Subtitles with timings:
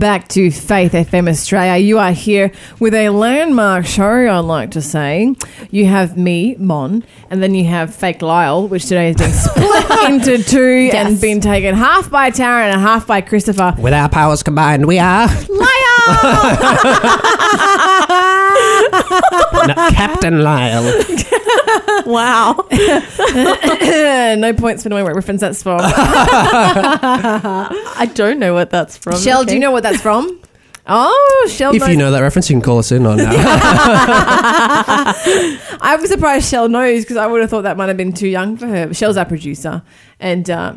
[0.00, 1.76] Back to Faith FM Australia.
[1.76, 5.34] You are here with a landmark show, I'd like to say.
[5.72, 10.08] You have me, Mon, and then you have Fake Lyle, which today has been split
[10.08, 13.74] into two and been taken half by Tara and half by Christopher.
[13.76, 15.26] With our powers combined, we are
[19.66, 21.02] No, Captain Lyle.
[22.06, 22.66] Wow.
[22.70, 25.80] no points for knowing what reference that's from.
[25.84, 26.00] I
[28.14, 29.18] don't know what that's from.
[29.18, 30.40] Shell, do you know what that's from?
[30.86, 31.90] Oh, Shell If knows.
[31.90, 33.34] you know that reference, you can call us in on that.
[35.82, 38.28] I was surprised Shell knows because I would have thought that might have been too
[38.28, 38.94] young for her.
[38.94, 39.82] Shell's our producer,
[40.18, 40.74] and uh,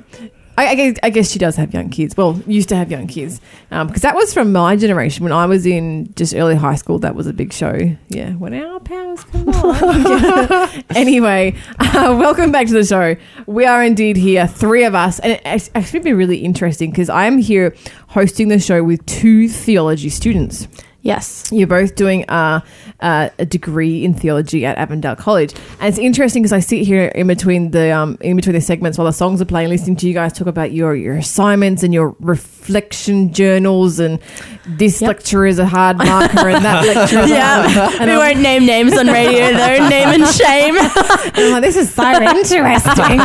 [0.58, 2.16] I, guess, I guess she does have young kids.
[2.16, 5.66] Well, used to have young kids because that was from my generation when I was
[5.66, 7.00] in just early high school.
[7.00, 7.96] That was a big show.
[8.10, 10.84] Yeah, when our powers combine.
[10.96, 13.16] anyway, uh, welcome back to the show.
[13.48, 17.26] We are indeed here, three of us, and it's actually been really interesting because I
[17.26, 17.76] am here
[18.10, 20.68] hosting the show with two theology students.
[21.04, 21.50] Yes.
[21.52, 22.62] You're both doing uh,
[23.00, 27.06] uh, a degree in theology at Avondale College, and it's interesting because I sit here
[27.16, 30.08] in between the um, in between the segments while the songs are playing, listening to
[30.08, 34.20] you guys talk about your your assignments and your reflection journals, and
[34.68, 35.08] this Yep.
[35.08, 38.06] lecture is a hard marker, and that lecture, is a hard- Yeah.
[38.06, 39.88] we I'm, won't name names on radio though.
[39.90, 40.76] Name and shame.
[40.78, 43.18] I'm like, this is so interesting.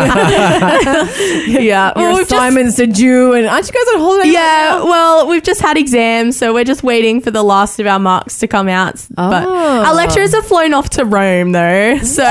[1.47, 1.93] yeah.
[1.95, 4.31] your Well, just, assignments are due, and aren't you guys on holiday?
[4.31, 4.83] yeah.
[4.83, 8.39] Well, we've just had exams, so we're just waiting for the last of our marks
[8.39, 8.95] to come out.
[9.11, 9.85] But Oh.
[9.85, 12.23] our lecturers have flown off to Rome though, so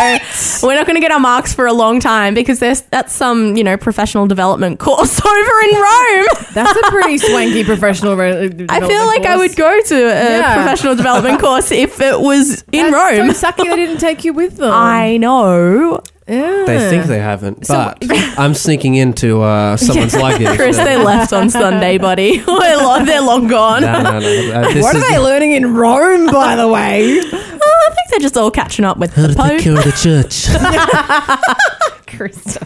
[0.63, 3.55] we're not going to get our marks for a long time because there's that's some
[3.57, 6.27] you know professional development course over in Rome.
[6.53, 8.15] That's a pretty swanky professional.
[8.15, 10.55] Re- uh, I feel like I would go to a Yeah.
[10.55, 13.33] professional development course if it was in That's Rome.
[13.33, 14.71] So sucky they didn't take you with them.
[14.73, 16.01] I know.
[16.27, 16.63] Yeah.
[16.65, 17.97] they think they haven't, but
[18.39, 20.47] I'm sneaking into uh, someone's luggage.
[20.57, 22.37] Chris, they left on Sunday, buddy.
[22.45, 23.81] They're long, they're long gone.
[23.81, 24.17] No, no, no.
[24.17, 27.19] Uh, this What is are they learning in Rome, by the way?
[27.19, 29.61] Oh, I think they're just all catching up with How the to Pope.
[29.61, 30.47] care the church.
[32.07, 32.57] Chris.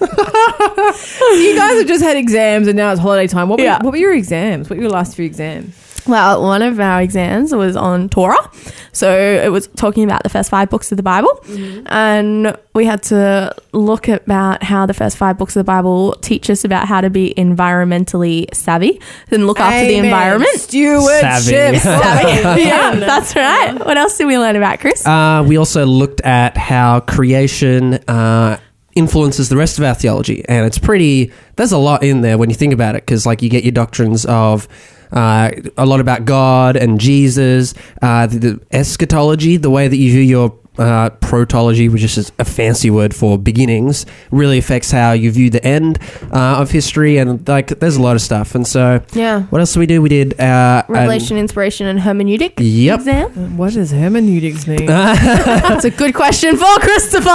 [1.41, 3.49] you guys have just had exams and now it's holiday time.
[3.49, 3.81] What were, Yeah.
[3.81, 4.69] what were your exams?
[4.69, 5.73] What were your last few exams?
[6.07, 8.49] Well, one of our exams was on Torah.
[8.91, 11.43] So it was talking about the first five books of the Bible.
[11.87, 16.49] And we had to look about how the first five books of the Bible teach
[16.49, 19.01] us about how to be environmentally savvy
[19.31, 20.49] and look after the environment.
[20.55, 21.75] Stewardship.
[21.77, 22.61] Savvy.
[22.63, 23.73] yeah, that's right.
[23.85, 25.05] What else did we learn about, Chris?
[25.05, 28.57] Uh, we also looked at how creation uh,
[28.95, 31.31] influences the rest of our theology, and it's pretty.
[31.55, 33.71] There's a lot in there when you think about it, because like you get your
[33.71, 34.67] doctrines of.
[35.11, 40.11] Uh, a lot about God and Jesus, uh, the, the eschatology, the way that you
[40.11, 45.29] view your uh, protology, which is a fancy word for beginnings, really affects how you
[45.31, 45.99] view the end
[46.31, 48.55] uh, of history, and like there's a lot of stuff.
[48.55, 49.43] And so, yeah.
[49.43, 50.01] what else did we do?
[50.01, 52.99] We did uh, an- Revelation, inspiration, and hermeneutic Yep.
[52.99, 53.57] exam.
[53.57, 54.85] What does hermeneutics mean?
[54.87, 57.29] That's a good question for Christopher.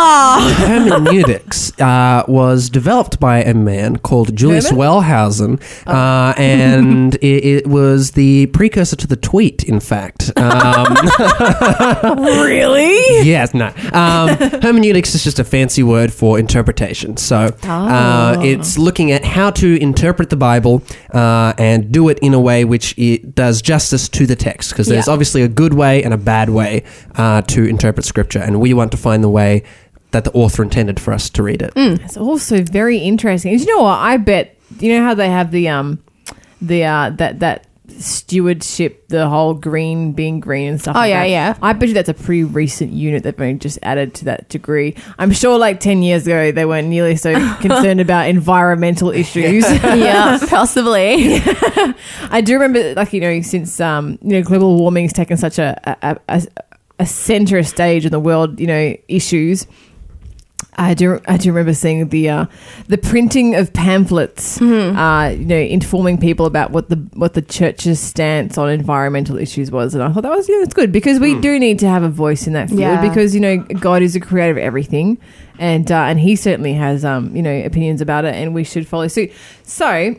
[0.66, 4.84] hermeneutics uh, was developed by a man called Julius Herman?
[4.84, 9.64] Wellhausen, uh, and it, it was the precursor to the tweet.
[9.64, 10.94] In fact, um,
[12.18, 13.28] really?
[13.34, 13.66] Yes, no.
[13.92, 14.28] Um,
[14.62, 17.16] hermeneutics is just a fancy word for interpretation.
[17.16, 18.42] So uh, Oh.
[18.42, 22.64] it's looking at how to interpret the Bible uh, and do it in a way
[22.64, 25.12] which it does justice to the text, because there's Yeah.
[25.12, 26.84] obviously a good way and a bad way
[27.16, 29.62] uh, to interpret Scripture, and we want to find the way
[30.12, 31.72] that the author intended for us to read it.
[31.76, 33.52] It's also very interesting.
[33.52, 33.98] And you know what?
[33.98, 35.98] I bet you know how they have the um
[36.62, 37.66] the uh that that
[37.98, 40.96] stewardship, the whole green being green and stuff.
[40.96, 41.28] Oh, like yeah, that.
[41.28, 41.58] yeah.
[41.62, 44.96] I bet you that's a pretty recent unit they've been just added to that degree.
[45.18, 49.64] I'm sure like ten years ago they weren't nearly so concerned about environmental issues.
[49.82, 51.40] yeah, possibly.
[52.30, 55.78] I do remember, like you know, since um, you know, global warming's taken such a
[56.02, 56.46] a, a,
[56.98, 59.66] a center stage in the world, you know, issues.
[60.76, 61.20] I do.
[61.28, 62.46] I do remember seeing the uh,
[62.88, 68.00] the printing of pamphlets, uh, you know, informing people about what the what the church's
[68.00, 71.38] stance on environmental issues was, and I thought that was yeah, that's good because we
[71.40, 73.08] do need to have a voice in that field Yeah.
[73.08, 75.18] because you know God is the creator of everything,
[75.60, 78.88] and uh, and He certainly has um, you know opinions about it, and we should
[78.88, 79.30] follow suit.
[79.62, 80.16] So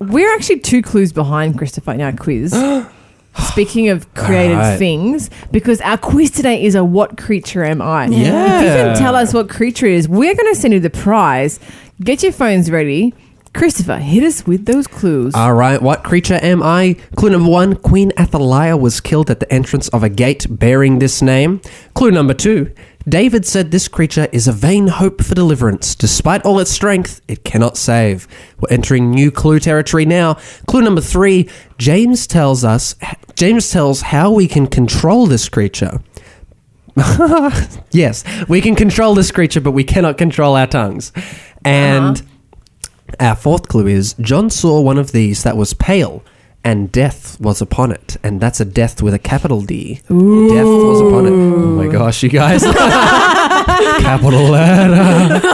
[0.00, 2.52] we're actually two clues behind Christopher in our quiz.
[3.38, 4.78] Speaking of created Alright.
[4.78, 8.06] things, because our quiz today is a what creature am I?
[8.06, 10.90] If you can tell us what creature it is, we're going to send you the
[10.90, 11.58] prize.
[12.00, 13.14] Get your phones ready.
[13.54, 15.34] Christopher, hit us with those clues.
[15.34, 16.94] All right, what creature am I?
[17.16, 21.22] Clue number one Queen Athaliah was killed at the entrance of a gate bearing this
[21.22, 21.60] name.
[21.94, 22.72] Clue number two
[23.08, 25.94] David said this creature is a vain hope for deliverance.
[25.94, 28.28] Despite all its strength, it cannot save.
[28.60, 30.34] We're entering new clue territory now.
[30.66, 31.48] Clue number three
[31.78, 32.94] James tells us,
[33.38, 36.00] James tells how we can control this creature.
[37.92, 41.12] yes, we can control this creature, but we cannot control our tongues.
[41.64, 43.16] And uh-huh.
[43.20, 46.24] our fourth clue is John saw one of these that was pale,
[46.64, 48.16] and death was upon it.
[48.24, 49.94] And that's a death with a capital D.
[49.94, 51.30] Death was upon it.
[51.30, 52.62] Oh my gosh, you guys.
[54.02, 55.46] capital letter.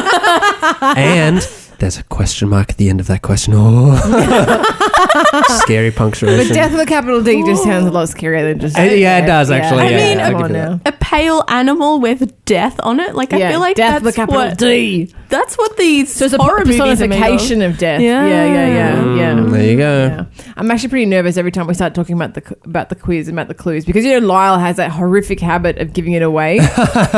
[0.96, 1.42] and
[1.84, 3.52] there's a question mark at the end of that question.
[3.54, 3.94] Oh.
[5.64, 6.48] Scary punctuation.
[6.48, 8.78] But death with a capital D just sounds a lot scarier than just.
[8.78, 10.88] Uh, yeah, it does, actually, I yeah, mean, I'll come give you that.
[10.88, 13.14] A pale animal with death on it.
[13.14, 15.12] Like I Yeah, feel like death that's with a capital what, D.
[15.28, 16.98] That's what these So it's a horror movies are made of.
[17.10, 18.00] personification of death.
[18.00, 18.26] Yeah.
[18.26, 19.50] Yeah, yeah, yeah, Mm, yeah.
[19.52, 20.06] There you go.
[20.06, 20.24] Yeah.
[20.56, 23.36] I'm actually pretty nervous every time we start talking about the about the quiz and
[23.38, 26.60] about the clues because you know Lyle has that horrific habit of giving it away.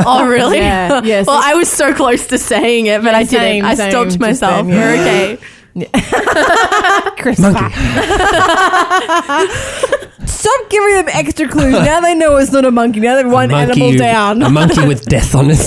[0.09, 0.57] Oh really?
[0.67, 3.31] Yeah, yeah, so- well, I was so close to saying it, but Yeah, I didn't.
[3.41, 4.19] same, I same, stopped just
[4.65, 4.69] myself.
[4.69, 5.29] then, yeah.
[5.29, 5.47] You're okay.
[7.19, 7.75] Chris, Monkey.
[10.27, 11.73] stop giving them extra clues.
[11.87, 13.01] Now they know it's not a monkey.
[13.01, 14.43] Now they're one monkey- animal down.
[14.43, 15.59] A monkey with death on it.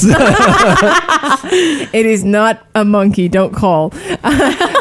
[1.94, 3.30] It is not a monkey.
[3.30, 3.90] Don't call.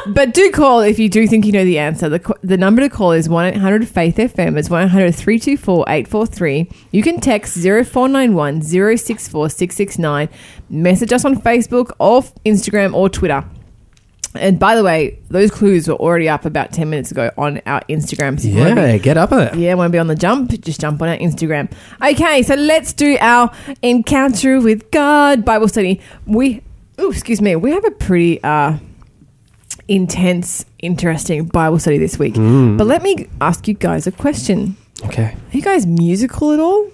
[0.06, 2.08] but do call if you do think you know the answer.
[2.08, 4.58] The, the number to call is 1 800 Faith FM.
[4.58, 6.70] It's 1 800 324 843.
[6.90, 10.28] You can text 0491 064 669.
[10.70, 13.44] Message us on Facebook or Instagram or Twitter.
[14.34, 17.80] And by the way, those clues were already up about 10 minutes ago on our
[17.88, 18.38] Instagram.
[18.38, 19.54] So if be- yeah, get up there.
[19.56, 20.50] yeah, want to be on the jump?
[20.60, 21.70] Just jump on our Instagram.
[22.02, 23.50] Okay, so let's do our
[23.82, 26.00] encounter with God Bible study.
[26.26, 26.62] We,
[26.98, 28.76] oh, excuse me, we have a pretty uh,
[29.88, 32.34] intense, interesting Bible study this week.
[32.34, 34.76] But let me ask you guys a question:
[35.06, 35.34] Okay.
[35.34, 36.86] Are you guys musical at all?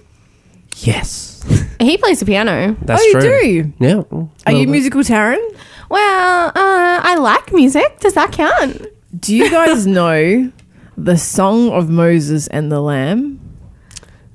[0.77, 1.43] Yes.
[1.79, 2.75] He plays the piano.
[2.81, 3.63] That's oh, you true.
[3.63, 3.73] do.
[3.79, 4.27] Yeah.
[4.45, 5.37] Are you musical, Taryn?
[5.89, 7.99] Well, uh, I like music.
[7.99, 8.87] Does that count?
[9.19, 10.51] Do you guys know
[10.97, 13.41] the Song of Moses and the Lamb?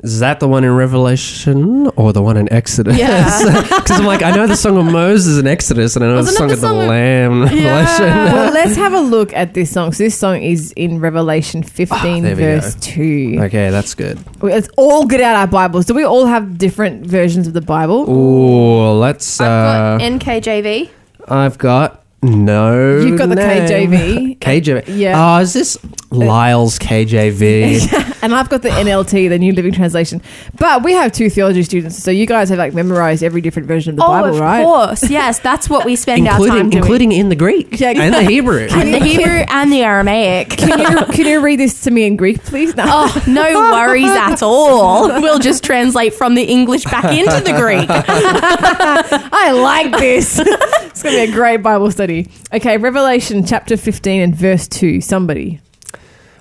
[0.02, 2.96] Is that the one in Revelation or the one in Exodus?
[2.96, 3.60] Yeah.
[3.80, 6.34] Because I'm like, I know the song of Moses in Exodus and I know Wasn't
[6.34, 8.06] the song the of the song Lamb in Revelation.
[8.06, 9.92] well, let's have a look at this song.
[9.92, 12.80] So this song is in Revelation 15, Ah, there we verse go.
[12.80, 13.36] 2.
[13.42, 14.18] Okay, that's good.
[14.42, 15.84] Let's all get out our Bibles.
[15.86, 18.08] Do we all have different versions of the Bible?
[18.08, 19.38] Ooh, let's.
[19.40, 20.88] Uh, I've got NKJV.
[21.30, 22.98] I've got no.
[22.98, 23.90] You've got the name.
[23.90, 24.38] KJV.
[24.40, 24.84] KJV.
[24.98, 25.36] Yeah.
[25.36, 25.78] Oh, is this
[26.12, 28.18] Uh, Lyle's KJV?
[28.22, 30.20] and I've got the NLT, the New Living Translation.
[30.58, 33.90] But we have two theology students, so you guys have like memorized every different version
[33.92, 34.60] of the oh, Bible, of right?
[34.60, 35.10] Of course.
[35.10, 36.82] Yes, that's what we spend our time including doing.
[36.82, 37.90] including in the Greek Yeah.
[37.90, 38.68] and the Hebrew.
[38.70, 40.50] and the Hebrew and the Aramaic.
[40.60, 42.76] Can you can you read this to me in Greek, please?
[42.76, 42.84] No.
[42.86, 43.42] Oh, no
[43.72, 45.08] worries at all.
[45.20, 47.86] We'll just translate from the English back into the Greek.
[47.88, 50.38] I like this.
[50.38, 52.30] it's going to be a great Bible study.
[52.52, 55.00] Okay, Revelation chapter 15 and verse 2.
[55.00, 55.60] Somebody.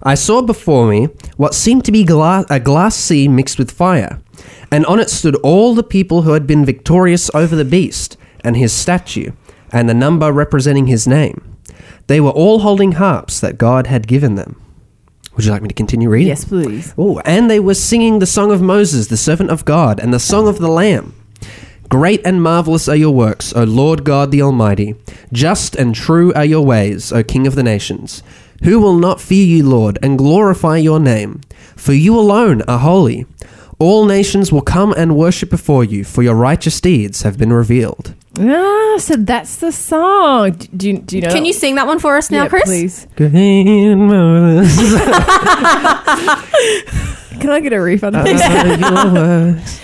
[0.03, 4.21] I saw before me what seemed to be gla- a glass sea mixed with fire,
[4.71, 8.55] and on it stood all the people who had been victorious over the beast and
[8.55, 9.31] his statue,
[9.71, 11.57] and the number representing his name.
[12.07, 14.59] They were all holding harps that God had given them.
[15.35, 16.29] Would you like me to continue reading?
[16.29, 16.93] Yes, please.
[16.97, 20.19] Oh, and they were singing the song of Moses, the servant of God, and the
[20.19, 21.13] song of the Lamb.
[21.87, 24.95] Great and marvelous are your works, O Lord God the Almighty.
[25.33, 28.21] Just and true are your ways, O King of the nations.
[28.63, 31.41] Who will not fear you, Lord, and glorify your name?
[31.75, 33.25] For you alone are holy.
[33.79, 38.13] All nations will come and worship before you, for your righteous deeds have been revealed.
[38.37, 40.51] Ah, so that's the song.
[40.75, 41.31] Do you, do you know?
[41.31, 42.63] Can you sing that one for us now, Yeah, Chris?
[42.65, 43.07] please.
[43.15, 44.09] Great and
[47.39, 48.15] Can I get a refund?
[48.17, 49.13] are your
[49.55, 49.79] works.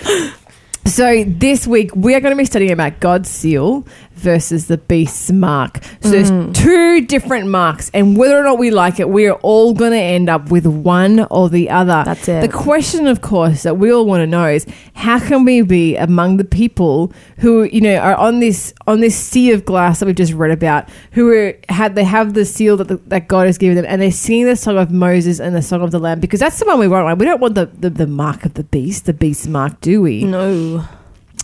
[0.85, 5.31] So this week we are going to be studying about God's seal versus the beast's
[5.31, 5.83] mark.
[6.01, 6.53] So there's mm.
[6.53, 9.97] two different marks, and whether or not we like it, we are all going to
[9.97, 12.03] end up with one or the other.
[12.05, 12.41] That's it.
[12.41, 15.95] The question, of course, that we all want to know is how can we be
[15.95, 20.05] among the people who you know are on this on this sea of glass that
[20.05, 23.47] we've just read about, who are had they have the seal that the, that God
[23.47, 25.99] has given them, and they're singing the song of Moses and the song of the
[25.99, 27.05] Lamb because that's the one we want.
[27.05, 27.17] Right?
[27.17, 30.23] We don't want the, the the mark of the beast, the beast's mark, do we?
[30.23, 30.87] No.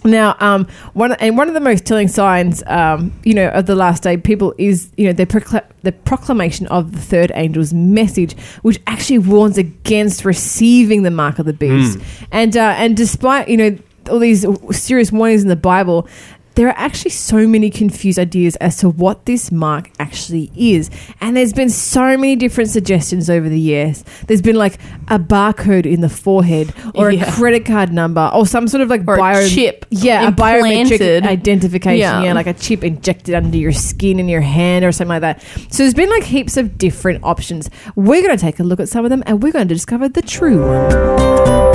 [0.03, 3.75] Now, um, one and one of the most telling signs, um, you know, of the
[3.75, 8.35] last day, people is you know the procla- the proclamation of the third angel's message,
[8.63, 11.99] which actually warns against receiving the mark of the beast,
[12.31, 13.77] and uh, and despite you know
[14.09, 16.07] all these serious warnings in the Bible.
[16.55, 20.89] There are actually so many confused ideas as to what this mark actually is.
[21.21, 24.03] And there's been so many different suggestions over the years.
[24.27, 24.77] There's been like
[25.07, 27.29] a barcode in the forehead or Yeah.
[27.29, 30.31] a credit card number or some sort of like Or a bio- chip Yeah, a
[30.31, 31.99] biometric identification.
[31.99, 32.21] Yeah.
[32.23, 32.33] Yeah.
[32.33, 35.41] like a chip injected under your skin in your hand or something like that.
[35.73, 37.69] So there's been like heaps of different options.
[37.95, 40.09] We're going to take a look at some of them and we're going to discover
[40.09, 41.70] the true one.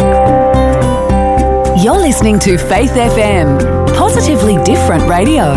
[1.87, 5.55] You're listening to Faith FM, positively different radio.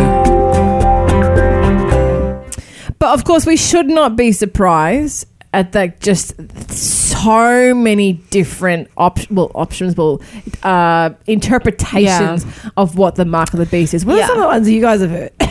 [3.00, 6.36] But of course, we should not be surprised at that just
[6.72, 10.22] so many different op- well, options, well,
[10.62, 12.46] uh, interpretations
[12.78, 14.06] of what the mark of the beast is.
[14.06, 14.26] What Yeah.
[14.26, 15.32] are some of the ones that you guys have heard?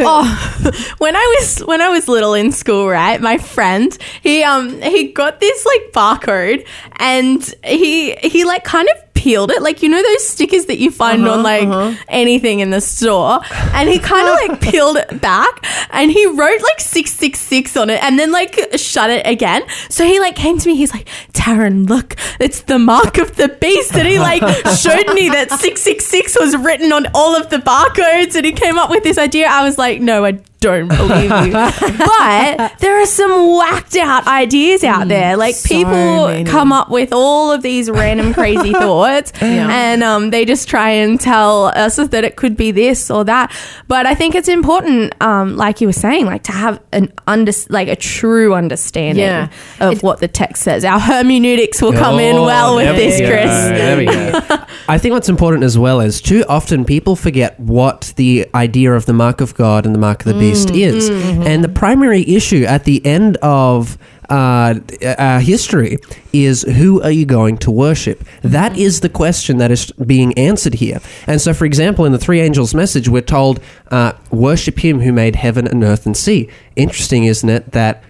[0.00, 3.18] oh, when I was when I was little in school, right?
[3.22, 6.66] My friend, he um he got this like barcode,
[6.96, 10.90] and he he like kind of peeled it, like you know those stickers that you
[10.90, 12.04] find on uh-huh, like uh-huh.
[12.08, 13.40] anything in the store,
[13.72, 17.76] and he kind of like peeled it back, and he wrote like six six six
[17.76, 19.62] on it, and then like shut it again.
[19.88, 23.48] So he like came to me, he's like, Taryn, look, it's the mark of the
[23.48, 24.42] beast, and he like
[24.76, 28.52] showed me that six six six was written on all of the barcodes, and he
[28.52, 29.48] came up with this idea.
[29.48, 31.52] I was like, no, I don't believe you.
[32.10, 35.36] but there are some whacked out ideas out there.
[35.36, 36.44] Like so people many.
[36.44, 39.68] come up with all of these random crazy thoughts Yeah.
[39.70, 43.52] and um, they just try and tell us that it could be this or that.
[43.88, 47.52] But I think it's important, um, like you were saying, like to have an under
[47.68, 49.48] like a true understanding Yeah.
[49.80, 50.84] of what the text says.
[50.84, 53.28] Our hermeneutics will come in Oh, well with this, go.
[53.28, 53.46] Chris.
[53.46, 54.40] There we go.
[54.88, 59.06] I think what's important as well is too often people forget what the idea of
[59.06, 61.10] the mark of God and the mark of the beast is.
[61.46, 63.98] And the primary issue at the end of
[64.28, 65.98] uh, uh, history
[66.32, 68.24] is who are you going to worship?
[68.42, 71.00] That is the question that is being answered here.
[71.26, 73.60] And so, for example, in the three angels' message, we're told,
[73.90, 76.48] uh, worship him who made heaven and earth and sea.
[76.74, 78.02] Interesting, isn't it, that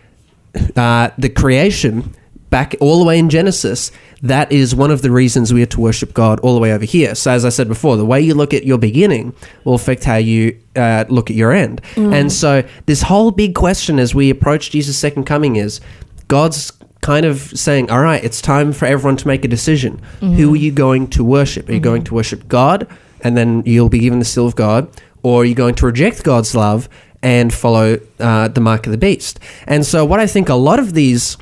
[0.77, 2.15] uh, the creation
[2.49, 3.91] back all the way in Genesis,
[4.23, 6.85] that is one of the reasons we are to worship God all the way over
[6.85, 7.15] here.
[7.15, 10.17] So, as I said before, the way you look at your beginning will affect how
[10.17, 11.81] you uh, look at your end.
[11.97, 15.81] And so, this whole big question as we approach Jesus' second coming is
[16.29, 20.01] God's kind of saying, All right, it's time for everyone to make a decision.
[20.21, 21.69] Who are you going to worship?
[21.69, 22.87] Are you going to worship God,
[23.21, 24.89] and then you'll be given the seal of God?
[25.23, 26.89] Or are you going to reject God's love
[27.23, 29.41] and follow uh, the mark of the beast?
[29.67, 31.37] And so, what I think a lot of these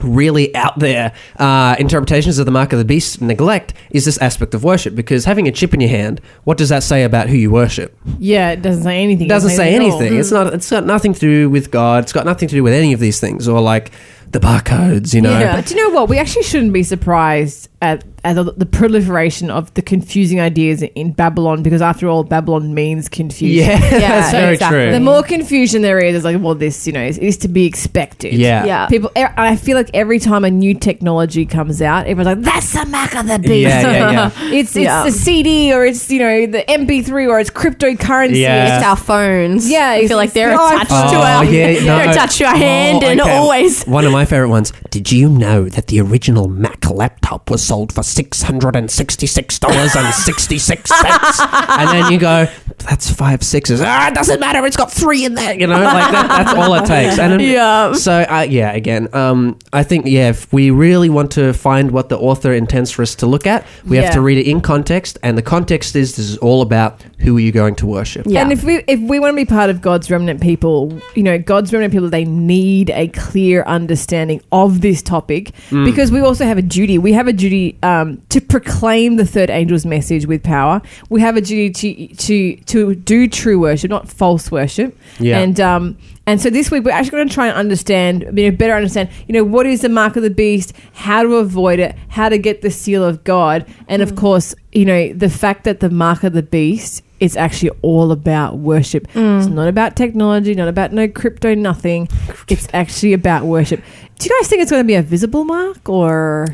[0.00, 4.54] really out there uh, interpretations of the mark of the beast neglect is this aspect
[4.54, 7.36] of worship because having a chip in your hand what does that say about who
[7.36, 9.26] you worship Yeah, it doesn't say anything.
[9.26, 10.00] it doesn't say at all.
[10.00, 12.62] anything it's not it's got nothing to do with god it's got nothing to do
[12.62, 13.90] with any of these things or like
[14.30, 16.10] the barcodes you know But do you know what?
[16.10, 21.12] We actually shouldn't be surprised at, at the, the proliferation of the confusing ideas in
[21.12, 23.68] Babylon because, after all, Babylon means confusion.
[23.70, 24.78] yeah, that's very exactly.
[24.86, 27.48] true The more confusion there is, it's like, well, this, you know, is, is to
[27.48, 28.34] be expected.
[28.34, 28.86] yeah Yeah.
[28.88, 32.84] People, I feel like every time a new technology comes out, everyone's like, "That's the
[32.86, 34.30] mark of the beast." Yeah, yeah, yeah.
[34.52, 35.04] it's it's Yeah.
[35.04, 38.40] the CD or it's you know the MP3 or it's cryptocurrency.
[38.40, 38.76] Yeah.
[38.78, 39.70] It's our phones.
[39.70, 42.44] Yeah, I feel like they're it's- attached Oh, to our oh, yeah, they're attached to
[42.46, 44.72] our hand Oh, and always One of my favorite ones.
[44.90, 49.58] Did you know that the original Mac laptop was sold for six hundred and sixty-six
[49.58, 51.40] dollars and sixty-six cents?
[51.78, 52.46] and then you go,
[52.88, 53.80] "That's five sixes.
[53.84, 54.64] Ah, it doesn't matter.
[54.66, 55.54] It's got three in there.
[55.54, 57.18] You know, like that, that's all it takes.
[57.18, 57.92] And Yeah.
[57.92, 62.08] So uh, yeah, again, um, I think yeah, if we really want to find what
[62.08, 65.18] the author intends for us to look at, we have to read it in context,
[65.22, 68.24] and the context is this is all about who are you going to worship.
[68.26, 68.40] Yeah.
[68.42, 71.36] And if we if we want to be part of God's remnant people, you know,
[71.38, 75.84] God's remnant people, they need a clear understanding of this topic Mm.
[75.84, 76.96] because we also have a duty.
[76.98, 80.80] We have a duty um, to proclaim the third angel's message with power.
[81.08, 84.96] We have a duty to to to do true worship, not false worship.
[85.18, 85.38] Yeah.
[85.38, 85.96] And um
[86.26, 89.08] and so this week we're actually going to try and understand, you know, better understand,
[89.26, 92.36] you know, what is the mark of the beast, how to avoid it, how to
[92.36, 96.24] get the seal of God, and of course, you know, the fact that the mark
[96.24, 99.08] of the beast is actually all about worship.
[99.14, 102.08] It's not about technology, not about no crypto, nothing.
[102.48, 103.82] It's actually about worship.
[104.18, 106.46] Do you guys think it's going to be a visible mark or?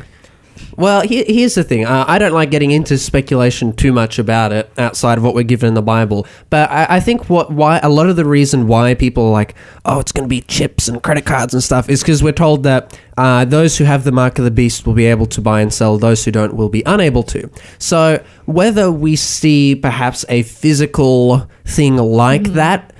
[0.77, 1.85] Well, here, here's the thing.
[1.85, 5.43] Uh, I don't like getting into speculation too much about it outside of what we're
[5.43, 6.27] given in the Bible.
[6.49, 9.55] But I, I think what why a lot of the reason why people are like,
[9.85, 12.63] oh, it's going to be chips and credit cards and stuff, is because we're told
[12.63, 15.61] that uh, those who have the mark of the beast will be able to buy
[15.61, 17.49] and sell; those who don't will be unable to.
[17.79, 22.94] So whether we see perhaps a physical thing like that that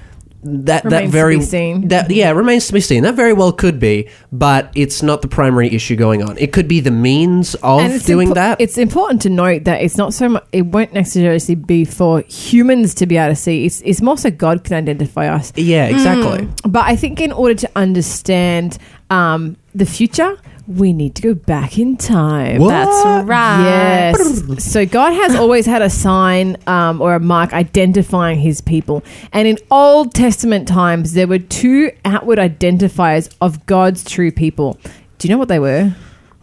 [0.48, 1.88] that Remains to very be seen.
[1.88, 3.02] that yeah remains to be seen.
[3.04, 6.38] That very well could be, but it's not the primary issue going on.
[6.38, 8.62] It could be the means of doing impo- that.
[8.62, 10.46] It's important to note that it's not so much.
[10.52, 13.66] It won't necessarily be for humans to be able to see.
[13.66, 15.52] It's it's more so God can identify us.
[15.56, 16.48] yeah, exactly.
[16.64, 18.78] But I think in order to understand
[19.10, 22.60] um, the future, we need to go back in time.
[22.60, 22.69] What?
[22.69, 23.63] That's right.
[23.63, 24.63] Yes.
[24.74, 29.03] So God has always had a sign um, or a mark identifying his people.
[29.31, 34.79] And in Old Testament times, there were two outward identifiers of God's true people.
[35.19, 35.95] Do you know what they were?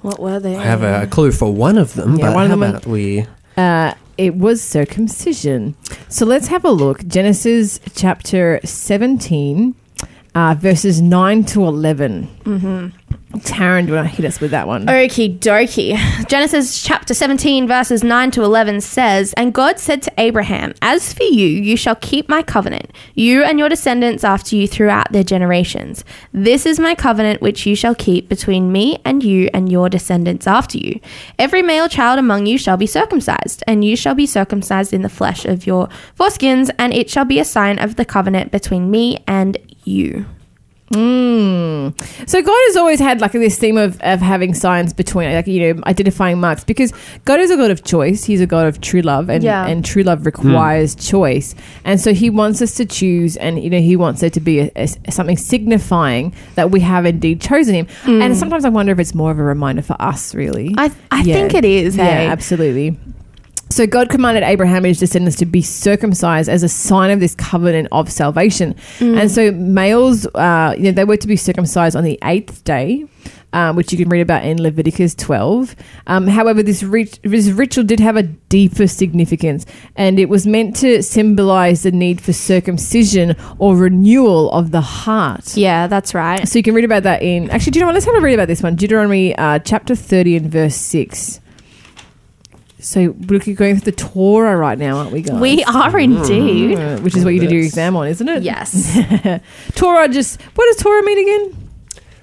[0.03, 0.57] What were they?
[0.57, 2.87] I have a clue for one of them, Yeah, but one of how them- about
[2.87, 3.27] we?
[3.57, 5.75] Uh, it was circumcision.
[6.09, 7.07] So let's have a look.
[7.07, 9.75] Genesis chapter 17,
[10.35, 12.29] uh, verses 9 to 11.
[12.45, 12.89] Mm-hmm.
[13.41, 14.87] Taryn, do you want to hit us with that one?
[14.87, 15.97] Okie dokie.
[16.29, 21.25] Genesis chapter 17, verses 9 to 11 says, And God said to Abraham, As for
[21.25, 26.05] you, you shall keep my covenant, you and your descendants after you throughout their generations.
[26.33, 30.47] This is my covenant which you shall keep between me and you and your descendants
[30.47, 31.01] after you.
[31.39, 35.09] Every male child among you shall be circumcised, and you shall be circumcised in the
[35.09, 39.25] flesh of your foreskins, and it shall be a sign of the covenant between me
[39.27, 40.27] and you.
[40.93, 42.29] Mm.
[42.29, 45.75] So God has always had like this theme of, of having signs between like you
[45.75, 46.93] know identifying marks because
[47.25, 48.25] God is a God of choice.
[48.25, 49.67] He's a God of true love and Yeah.
[49.67, 51.55] and true love requires choice.
[51.85, 54.61] And so he wants us to choose and you know he wants there to be
[54.61, 57.87] a, a- something signifying that we have indeed chosen him.
[58.07, 60.75] And sometimes I wonder if it's more of a reminder for us really.
[60.79, 61.35] I, I Yeah.
[61.35, 62.27] think it is, Yeah, hey?
[62.27, 62.97] absolutely.
[63.73, 67.35] So God commanded Abraham and his descendants to be circumcised as a sign of this
[67.35, 68.75] covenant of salvation.
[69.01, 73.07] And so males, uh, you know, they were to be circumcised on the eighth day.
[73.55, 75.77] Um, which you can read about in Leviticus 12.
[76.07, 80.75] Um, however, this, rit- this ritual did have a deeper significance, and it was meant
[80.77, 85.55] to symbolize the need for circumcision or renewal of the heart.
[85.55, 86.49] Yeah, that's right.
[86.49, 87.51] So you can read about that in.
[87.51, 87.93] Actually, do you know what?
[87.95, 88.75] Let's have a read about this one.
[88.75, 91.42] Deuteronomy uh, chapter 30 and verse 6.
[92.83, 95.41] So we're going through the Torah right now, aren't we, guys?
[95.41, 96.77] We are indeed.
[96.77, 98.43] Uh, which is what you did your exam on, isn't it?
[98.43, 98.99] Yes.
[99.77, 100.43] Torah just.
[100.43, 101.71] What does Torah mean again?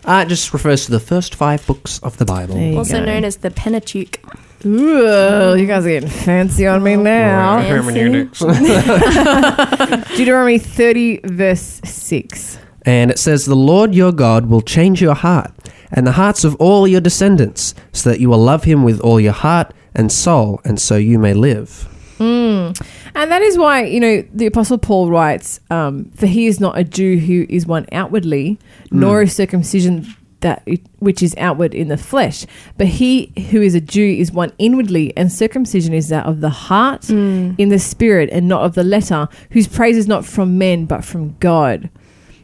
[0.03, 2.77] Uh, it just refers to the first five books of the Bible.
[2.77, 3.05] Also go.
[3.05, 4.19] known as the Pentateuch.
[4.65, 7.61] Ooh, you guys are getting fancy on me now.
[10.17, 12.59] Deuteronomy 30, verse 6.
[12.85, 15.53] And it says, The Lord your God will change your heart
[15.91, 19.19] and the hearts of all your descendants, so that you will love him with all
[19.19, 21.87] your heart and soul, and so you may live.
[22.19, 22.79] Mm.
[23.15, 26.77] And that is why, you know, the Apostle Paul writes, um, For he is not
[26.77, 28.59] a Jew who is one outwardly,
[28.91, 30.05] nor is circumcision
[30.41, 30.65] that
[30.99, 32.45] which is outward in the flesh,
[32.77, 36.49] but he who is a Jew is one inwardly, and circumcision is that of the
[36.49, 37.09] heart
[37.57, 41.03] in the spirit and not of the letter, whose praise is not from men but
[41.03, 41.89] from God.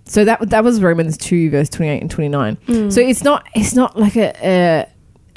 [0.03, 2.57] So that that was Romans two verse twenty eight and twenty nine.
[2.91, 4.33] So it's not it's not like a.
[4.41, 4.87] a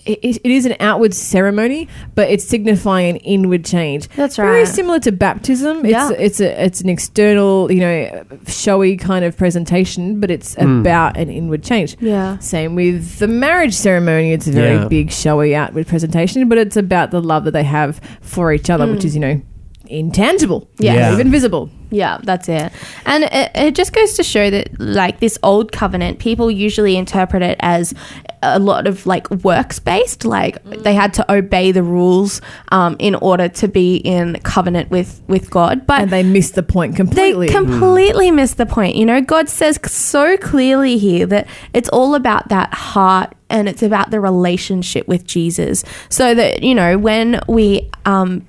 [0.09, 4.09] it, it is an outward ceremony, but it's signifying an inward change.
[4.09, 4.47] That's right.
[4.47, 5.85] Very similar to baptism.
[5.85, 6.11] It's Yeah.
[6.11, 10.81] it's a it's an external, you know, showy kind of presentation, but it's hmm.
[10.81, 11.97] about an inward change.
[12.01, 12.39] Yeah.
[12.39, 14.33] Same with the marriage ceremony.
[14.33, 14.89] It's a very Yeah.
[14.89, 18.87] big, showy outward presentation, but it's about the love that they have for each other,
[18.87, 19.09] which hmm.
[19.09, 19.41] is, you know,
[19.87, 20.95] intangible, Yeah.
[20.95, 21.13] Yeah.
[21.13, 21.71] even visible.
[21.91, 22.73] Yeah, that's it.
[23.07, 27.43] And it, it just goes to show that, like, this old covenant, people usually interpret
[27.43, 27.95] it as
[28.43, 30.25] a lot of, like, works based.
[30.25, 35.23] Like, they had to obey the rules um, in order to be in covenant with,
[35.29, 35.87] with God.
[35.87, 37.47] But And they missed the point completely.
[37.47, 38.97] They completely missed the point.
[38.97, 43.83] You know, God says so clearly here that it's all about that heart and it's
[43.83, 45.85] about the relationship with Jesus.
[46.11, 48.47] So that, you know, when we um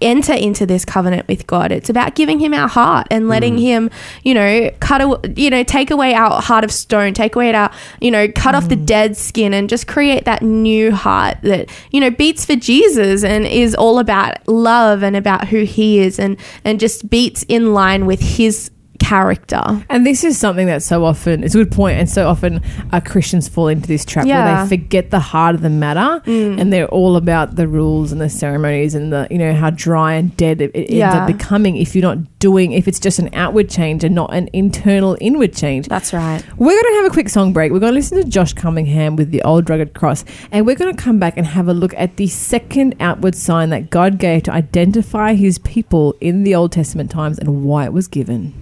[0.00, 3.60] enter into this covenant with God, it's about giving him our heart and letting mm.
[3.60, 3.90] him,
[4.22, 7.70] you know, cut aw- you know, take away our heart of stone, take away our,
[8.00, 8.86] you know, cut off the mm.
[8.86, 13.46] dead skin and just create that new heart that, you know, beats for Jesus and
[13.46, 18.06] is all about love and about who he is and and just beats in line
[18.06, 19.62] with his character.
[19.88, 23.00] And this is something that so often, it's a good point, and so often uh,
[23.00, 26.88] Christians fall into this trap where they forget the heart of the matter and they're
[26.88, 30.60] all about the rules and the ceremonies and the, you know, how dry and dead
[30.60, 34.04] it, it ends up becoming if you're not doing, if it's just an outward change
[34.04, 35.88] and not an internal inward change.
[35.88, 36.42] That's right.
[36.56, 37.72] We're going to have a quick song break.
[37.72, 40.94] We're going to listen to Josh Cunningham with the Old Rugged Cross, and we're going
[40.94, 44.44] to come back and have a look at the second outward sign that God gave
[44.44, 48.54] to identify his people in the Old Testament times and why it was given.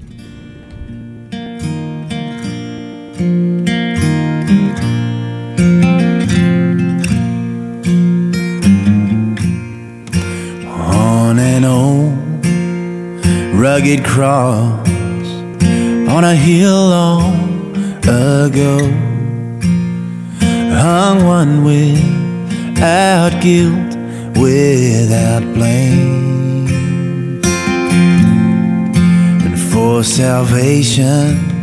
[10.69, 12.15] On an old
[13.55, 14.89] rugged cross
[16.09, 18.79] on a hill long ago
[20.85, 23.97] hung one without guilt,
[24.37, 26.67] without blame.
[29.45, 31.54] And for salvation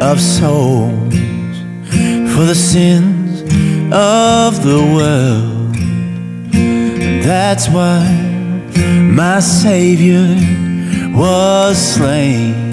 [0.00, 1.14] of souls,
[2.34, 3.42] for the sins
[3.92, 5.76] of the world.
[6.54, 8.06] And that's why
[9.02, 10.36] my Savior
[11.16, 12.68] was slain.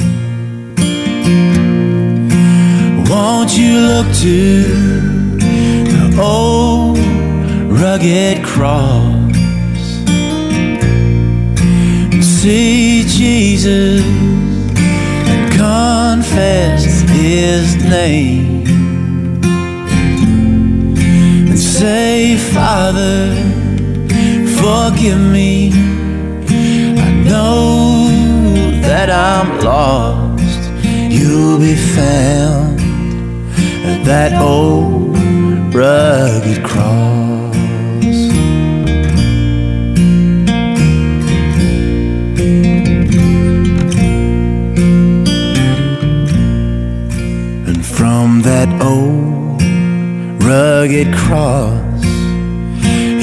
[3.09, 4.63] Won't you look to
[5.93, 6.99] the old
[7.79, 9.35] rugged cross
[12.11, 18.65] and see Jesus and confess his name
[21.49, 23.33] and say, Father,
[24.59, 25.71] forgive me.
[27.07, 28.09] I know
[28.81, 30.61] that I'm lost.
[31.15, 32.79] You'll be found
[33.89, 35.15] at that old
[35.73, 37.64] rugged cross.
[48.65, 49.61] That old
[50.43, 52.03] rugged cross,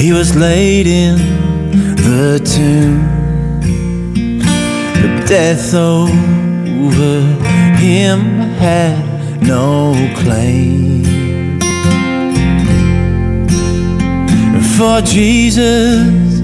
[0.01, 1.17] he was laid in
[1.95, 3.01] the tomb.
[5.01, 7.21] But death over
[7.77, 8.19] him
[8.59, 11.03] had no claim.
[14.77, 16.41] For Jesus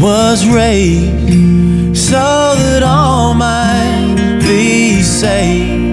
[0.00, 5.87] was raised so that all might be saved.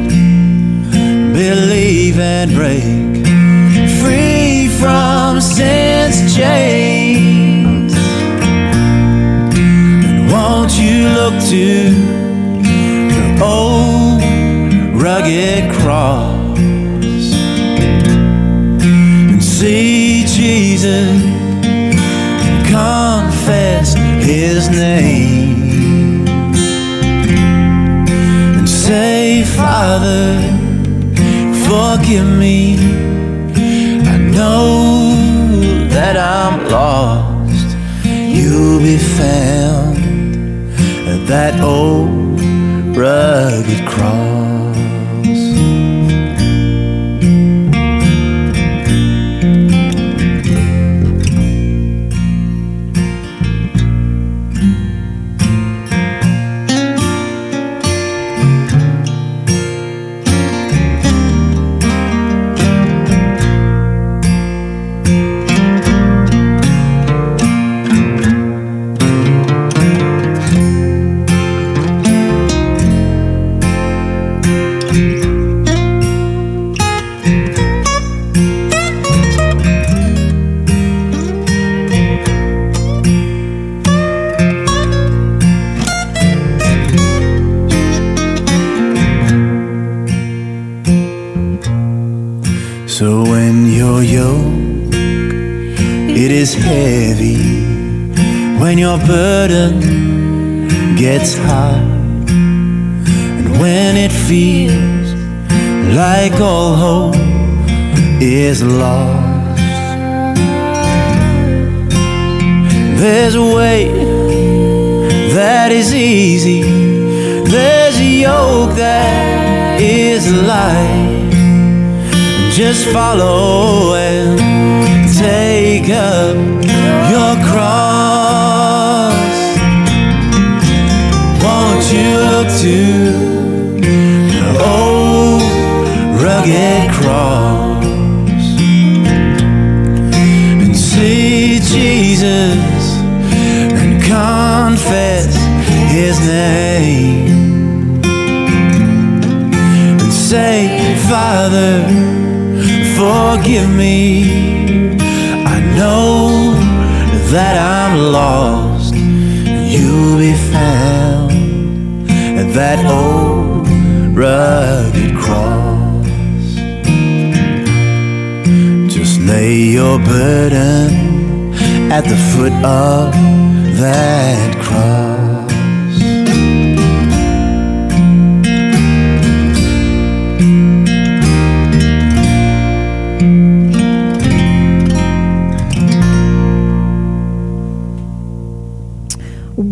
[1.36, 3.28] Believe and break
[4.02, 7.94] free from sin's chains.
[10.08, 11.92] And won't you look to
[13.12, 14.22] the old
[15.02, 16.58] rugged cross
[18.82, 21.22] and see Jesus
[21.66, 23.94] and confess
[24.24, 26.26] his name
[28.58, 30.55] and say, Father,
[32.06, 32.76] forgive me.
[34.06, 35.16] I know
[35.90, 37.76] that I'm lost.
[38.06, 39.98] You'll be found
[41.10, 42.40] at that old
[42.96, 44.35] rugged cross.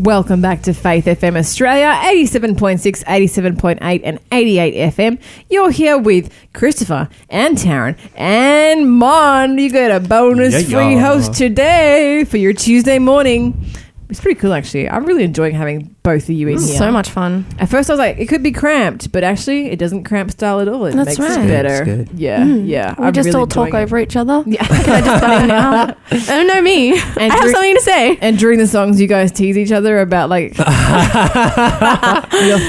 [0.04, 5.18] Welcome back to Faith FM Australia, 87.6, 87.8, and 88 FM.
[5.50, 9.58] You're here with Christopher and Taryn and Mon.
[9.58, 11.06] You got a bonus Yeah, free yeah.
[11.08, 13.66] host today for your Tuesday morning.
[14.10, 14.90] It's pretty cool, actually.
[14.90, 16.78] I'm really enjoying having both of you in here.
[16.78, 17.46] So much fun.
[17.60, 20.60] At first, I was like, it could be cramped, but actually, it doesn't cramp style
[20.60, 20.86] at all.
[20.86, 21.70] It That's makes it better.
[21.70, 22.20] It's good.
[22.20, 22.68] Yeah, mm.
[22.68, 22.94] yeah.
[23.00, 23.86] We I'm just really all talk enjoying it.
[23.86, 24.44] over each other.
[24.46, 24.64] Yeah.
[24.68, 25.96] Can I just butt in now?
[26.34, 26.94] Oh, no, me.
[26.94, 26.96] I
[27.30, 28.18] have Drew- something to say.
[28.22, 30.66] And during the songs, you guys tease each other about like your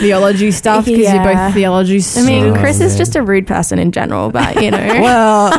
[0.01, 1.47] theology stuff because you're Yeah.
[1.47, 2.99] both theology I mean, Oh, Chris is man.
[2.99, 4.79] just a rude person in general, but you know.
[4.79, 5.51] well,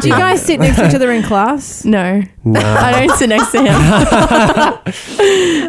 [0.00, 1.84] do you guys sit next to each other in class?
[1.84, 2.60] no, Nah.
[2.60, 3.64] I don't sit next to him.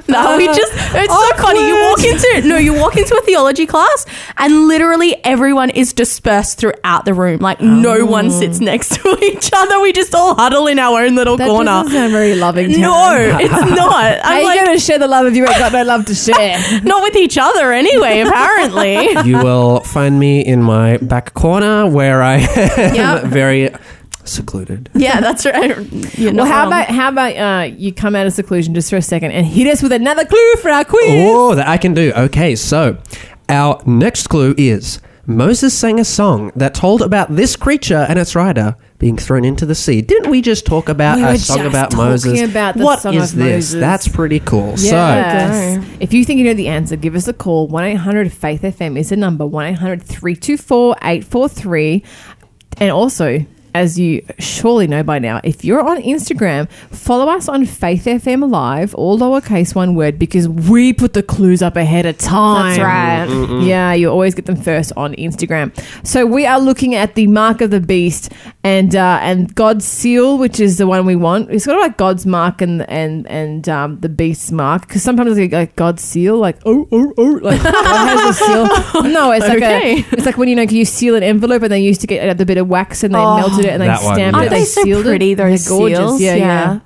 [0.10, 1.68] no, we just, it's so funny.
[1.68, 4.06] You walk into, no, you walk into a theology class
[4.38, 7.40] and literally everyone is dispersed throughout the room.
[7.40, 8.40] Like no one oh.
[8.40, 9.80] sits next to each other.
[9.82, 11.66] We just all huddle in our own little That corner.
[11.66, 12.80] doesn't sound very loving.
[12.80, 13.40] No, Taryn.
[13.42, 14.20] it's not.
[14.22, 15.84] How I'm are you like, going to share the love if you ain't got no
[15.84, 16.60] love to share?
[16.84, 19.10] not with each other anyway, apparently.
[19.30, 23.24] you will find me in my back corner where I am Yep.
[23.26, 23.70] very
[24.28, 24.90] secluded.
[24.96, 25.78] yeah, that's right.
[26.18, 26.68] You're well, how wrong.
[26.68, 29.68] about how about uh, you come out of seclusion just for a second and hit
[29.68, 31.06] us with another clue for our quiz?
[31.10, 32.12] Oh, that I can do.
[32.16, 32.98] Okay, so
[33.50, 38.36] our next clue is Moses sang a song that told about this creature and its
[38.36, 40.02] rider being thrown into the sea.
[40.02, 42.42] Didn't we just talk about We a were song just about talking Moses?
[42.50, 43.46] about the What song is of this?
[43.74, 43.80] Moses.
[43.80, 44.78] That's pretty cool.
[44.78, 45.78] So, Yes.
[45.84, 45.94] Go.
[46.00, 47.68] If you think you know the answer, give us a call.
[47.68, 52.04] 1 800 Faith FM is the number 1 800 324 843.
[52.78, 57.66] And also, as you surely know by now, if you're on Instagram, follow us on
[57.66, 62.18] Faith FM Live, all lowercase one word, because we put the clues up ahead of
[62.18, 62.78] time.
[62.78, 63.62] That's right.
[63.64, 65.74] Yeah, you always get them first on Instagram.
[66.08, 68.32] So we are looking at the mark of the beast
[68.64, 71.52] and uh, and God's seal, which is the one we want.
[71.52, 75.38] It's sort of like God's mark and and and um, the beast's mark because sometimes
[75.38, 77.74] it's like God's seal, like oh oh oh, like God
[78.08, 79.04] has a seal.
[79.12, 80.00] No, it's like Okay.
[80.00, 82.38] a it's like when you know you seal an envelope and they used to get
[82.38, 84.42] the bit of wax and they Oh, melted it and they that one, stamped yeah.
[84.44, 84.46] it.
[84.46, 85.36] Aren't They they so sealed pretty, it.
[85.36, 85.98] those They're gorgeous.
[86.00, 86.22] seals?
[86.22, 86.74] Yeah, Yeah.
[86.74, 86.80] yeah.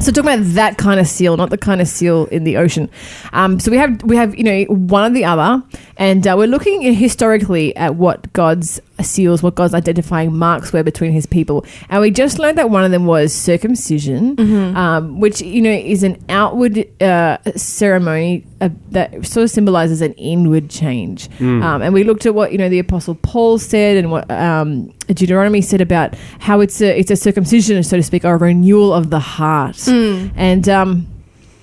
[0.00, 2.88] So talking about that kind of seal, not the kind of seal in the ocean.
[3.32, 5.60] Um, so we have we have you know one or the other,
[5.96, 11.12] and uh, we're looking historically at what God's seals, what God's identifying marks were between
[11.12, 14.38] His people, and we just learned that one of them was circumcision,
[14.76, 20.12] um, which you know is an outward uh, ceremony uh, that sort of symbolizes an
[20.14, 21.28] inward change.
[21.62, 24.92] Um, and we looked at what you know the Apostle Paul said and what um,
[25.08, 28.92] Deuteronomy said about how it's a it's a circumcision, so to speak, or a renewal
[28.92, 29.76] of the heart.
[30.36, 31.06] And um,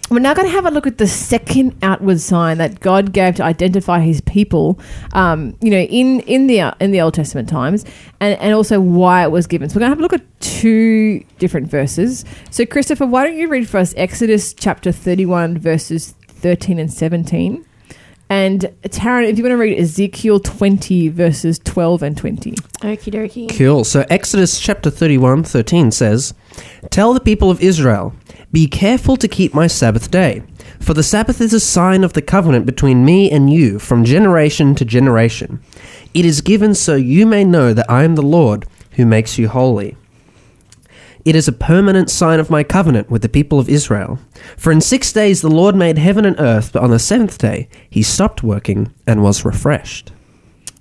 [0.09, 3.35] we're now going to have a look at the second outward sign that God gave
[3.35, 4.79] to identify His people.
[5.13, 7.85] Um, you know, in in the in the Old Testament times,
[8.19, 9.69] and and also why it was given.
[9.69, 12.23] So we're going to have a look at two different verses.
[12.51, 16.91] So Christopher, why don't you read for us Exodus chapter thirty one verses thirteen and
[16.91, 17.65] seventeen.
[18.27, 22.51] And Taryn, if you want to read Ezekiel 20, verses 12 and 20.
[22.51, 23.55] Okie dokie.
[23.55, 23.83] Cool.
[23.83, 26.33] So Exodus chapter 31, 13 says,
[26.89, 28.15] Tell the people of Israel,
[28.55, 30.41] be careful to keep my Sabbath day.
[30.79, 34.75] For the Sabbath is a sign of the covenant between me and you from generation
[34.75, 35.59] to generation.
[36.13, 39.49] It is given so you may know that I am the Lord who makes you
[39.49, 39.97] holy.
[41.25, 44.19] It is a permanent sign of my covenant with the people of Israel.
[44.55, 47.67] For in six days the Lord made heaven and earth, but on the seventh day
[47.89, 50.13] he stopped working and was refreshed.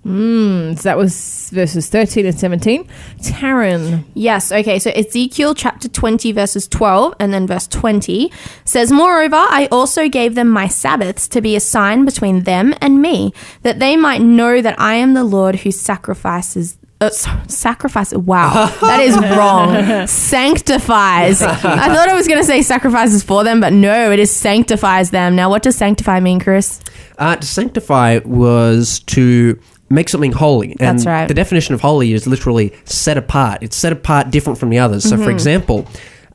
[0.05, 2.87] Mm, so that was verses 13 and 17.
[3.23, 4.05] Taryn.
[4.13, 8.31] Yes, okay, so Ezekiel chapter 20, verses 12 and then verse 20
[8.65, 13.01] says, Moreover, I also gave them my Sabbaths to be a sign between them and
[13.01, 16.77] me, that they might know that I am the Lord who sacrifices.
[17.01, 17.11] Uh,
[17.49, 18.13] sacrifice.
[18.13, 20.07] Wow, that is wrong.
[20.07, 21.43] Sanctifies.
[21.43, 25.11] I thought I was going to say sacrifices for them, but no, it is sanctifies
[25.11, 25.35] them.
[25.35, 26.81] Now, what does sanctify mean, Chris?
[27.19, 29.59] Uh, to sanctify was to
[29.95, 30.71] make something holy.
[30.73, 31.29] And That's right.
[31.29, 33.63] The definition of holy is literally set apart.
[33.63, 35.05] It's set apart different from the others.
[35.05, 35.25] So, Mm-hmm.
[35.25, 35.87] for example,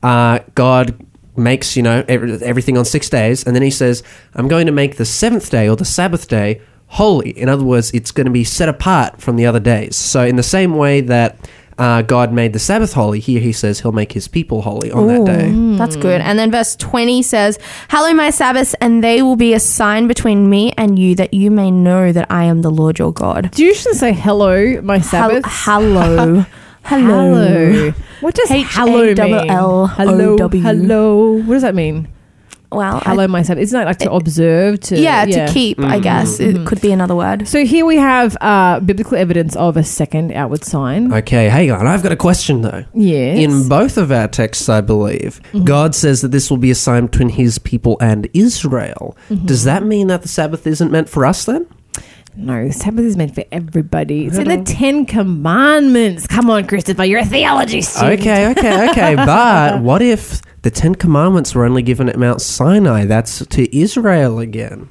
[0.02, 0.98] uh, God
[1.36, 4.02] makes, you know, every, everything on six days, and then he says,
[4.34, 7.30] I'm going to make the seventh day or the Sabbath day holy.
[7.30, 9.96] In other words, it's going to be set apart from the other days.
[9.96, 11.36] So, in the same way that
[11.80, 15.06] uh, God made the Sabbath holy, here he says he'll make his people holy on
[15.06, 15.50] that day.
[15.78, 16.20] That's good.
[16.20, 20.50] And then verse 20 says, Hallow my Sabbaths, and they will be a sign between
[20.50, 23.50] me and you, that you may know that I am the Lord your God.
[23.52, 25.44] Do you usually say hello, my Sabbath?
[25.46, 26.44] Hallow.
[26.84, 27.92] Hello.
[28.20, 29.18] What does hello mean?
[29.18, 30.62] H-A-L-L-O-W.
[30.62, 30.76] Hello.
[30.86, 31.32] Hello.
[31.42, 32.08] What does that mean?
[32.72, 33.62] Well, I- Hallow my Sabbath.
[33.62, 34.80] Isn't that like to observe?
[34.80, 36.02] To yeah, to keep, I Mm-hmm.
[36.02, 36.40] guess.
[36.40, 37.48] It could be another word.
[37.48, 41.12] So here we have uh, biblical evidence of a second outward sign.
[41.12, 41.86] Okay, hang on.
[41.86, 42.84] I've got a question though.
[42.94, 43.38] Yes.
[43.38, 45.64] In both of our texts, I believe, Mm-hmm.
[45.64, 49.16] God says that this will be a sign between his people and Israel.
[49.28, 49.46] Mm-hmm.
[49.46, 51.66] Does that mean that the Sabbath isn't meant for us then?
[52.36, 54.26] No, Sabbath is meant for everybody.
[54.26, 56.26] It's in the Ten Commandments.
[56.26, 58.20] Come on, Christopher, you're a theology student.
[58.20, 59.14] Okay, okay, okay.
[59.26, 63.04] but what if the Ten Commandments were only given at Mount Sinai?
[63.04, 64.88] That's to Israel again.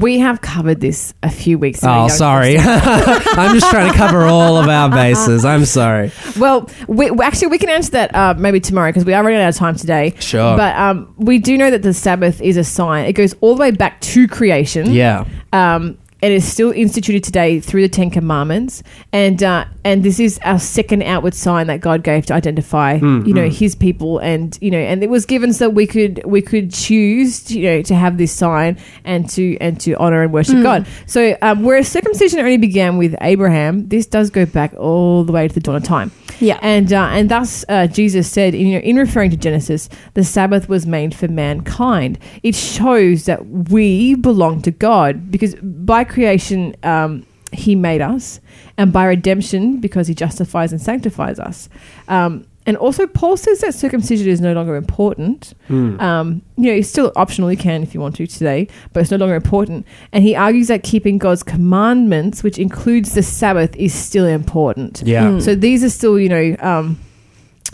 [0.00, 2.04] We have covered this a few weeks ago.
[2.04, 2.56] Oh, sorry.
[2.58, 5.44] I'm just trying to cover all of our bases.
[5.44, 6.10] I'm sorry.
[6.38, 9.40] Well, we, we- actually, we can answer that uh, maybe tomorrow because we are running
[9.40, 10.14] out of time today.
[10.20, 10.56] Sure.
[10.56, 13.04] But um, we do know that the Sabbath is a sign.
[13.04, 14.90] It goes all the way back to creation.
[14.90, 15.26] Yeah.
[15.52, 18.82] Um, it is still instituted today through the Ten Commandments,
[19.12, 23.26] and uh, and this is our second outward sign that God gave to identify, Hmm,
[23.26, 26.40] you know, His people, and you know, and it was given so we could we
[26.42, 30.62] could choose, you know, to have this sign and to and to honor and worship
[30.62, 30.86] God.
[31.06, 35.48] So um, whereas circumcision only began with Abraham, this does go back all the way
[35.48, 36.10] to the dawn of time.
[36.40, 36.58] Yeah.
[36.62, 40.68] And uh, and thus uh, Jesus said, you know, in referring to Genesis, the Sabbath
[40.68, 42.18] was made for mankind.
[42.42, 48.40] It shows that we belong to God because by creation um, He made us,
[48.76, 51.68] and by redemption because He justifies and sanctifies us.
[52.08, 55.52] Um, and also, Paul says that circumcision is no longer important.
[55.68, 57.50] Um, you know, it's still optional.
[57.50, 59.86] You can if you want to today, but it's no longer important.
[60.12, 65.02] And he argues that keeping God's commandments, which includes the Sabbath, is still important.
[65.04, 65.38] Yeah.
[65.40, 66.98] So these are still, you know, um,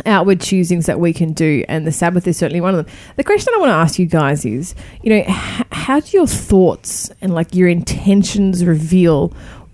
[0.07, 2.95] outward choosings that we can do, and the Sabbath is certainly one of them.
[3.17, 6.27] The question I want to ask you guys is, you know, h- how do your
[6.27, 9.33] thoughts and like your intentions reveal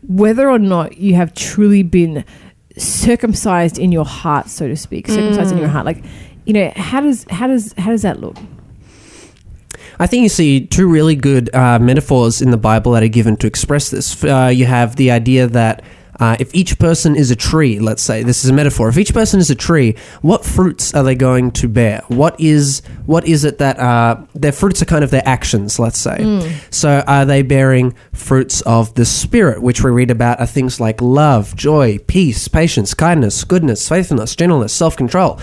[0.09, 2.25] whether or not you have truly been
[2.77, 5.87] circumcised in your heart, so to speak, circumcised in your heart?
[5.87, 6.05] Like,
[6.45, 8.37] you know, how does how does how does that look?
[9.99, 13.37] I think you see two really good uh, metaphors in the Bible that are given
[13.39, 14.23] to express this.
[14.23, 15.83] Uh, you have the idea that
[16.19, 18.89] uh, if each person is a tree, let's say this is a metaphor.
[18.89, 22.03] If each person is a tree, what fruits are they going to bear?
[22.09, 25.79] What is what is it that uh, their fruits are kind of their actions?
[25.79, 26.17] Let's say.
[26.71, 31.01] So are they bearing fruits of the spirit, which we read about are things like
[31.01, 35.41] love, joy, peace, patience, kindness, goodness, faithfulness, gentleness, self control.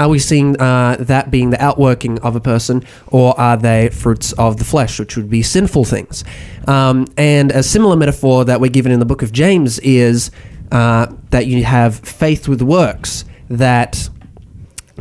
[0.00, 4.32] Are we seeing uh, that being the outworking of a person, or are they fruits
[4.32, 6.24] of the flesh, which would be sinful things?
[6.66, 10.30] Um, and a similar metaphor that we're given in the book of James is
[10.72, 14.08] uh, that you have faith with works, that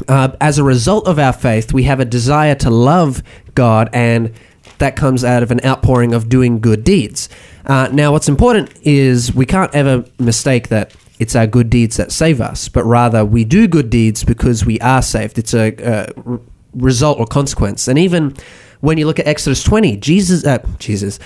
[0.09, 3.23] uh, as a result of our faith, we have a desire to love
[3.55, 4.33] God, and
[4.79, 7.29] that comes out of an outpouring of doing good deeds.
[7.65, 12.11] Uh, now, what's important is we can't ever mistake that it's our good deeds that
[12.11, 15.37] save us, but rather we do good deeds because we are saved.
[15.37, 16.39] It's a, r
[16.73, 17.87] result or consequence.
[17.87, 18.35] And even
[18.81, 21.19] when you look at Exodus 20, Jesus, uh, Jesus,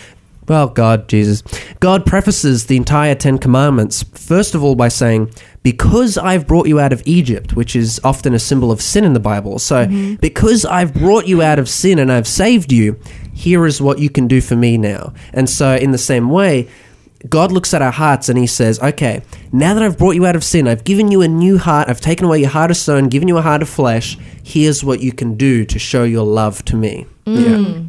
[0.47, 1.41] well, God, Jesus.
[1.79, 6.79] God prefaces the entire Ten Commandments, first of all, by saying, Because I've brought you
[6.79, 9.59] out of Egypt, which is often a symbol of sin in the Bible.
[9.59, 9.87] So,
[10.19, 12.99] because I've brought you out of sin and I've saved you,
[13.33, 15.13] here is what you can do for me now.
[15.33, 16.67] And so, in the same way,
[17.29, 20.35] God looks at our hearts and he says, Okay, now that I've brought you out
[20.35, 23.09] of sin, I've given you a new heart, I've taken away your heart of stone,
[23.09, 26.63] given you a heart of flesh, here's what you can do to show your love
[26.65, 27.05] to me.
[27.25, 27.83] Yeah.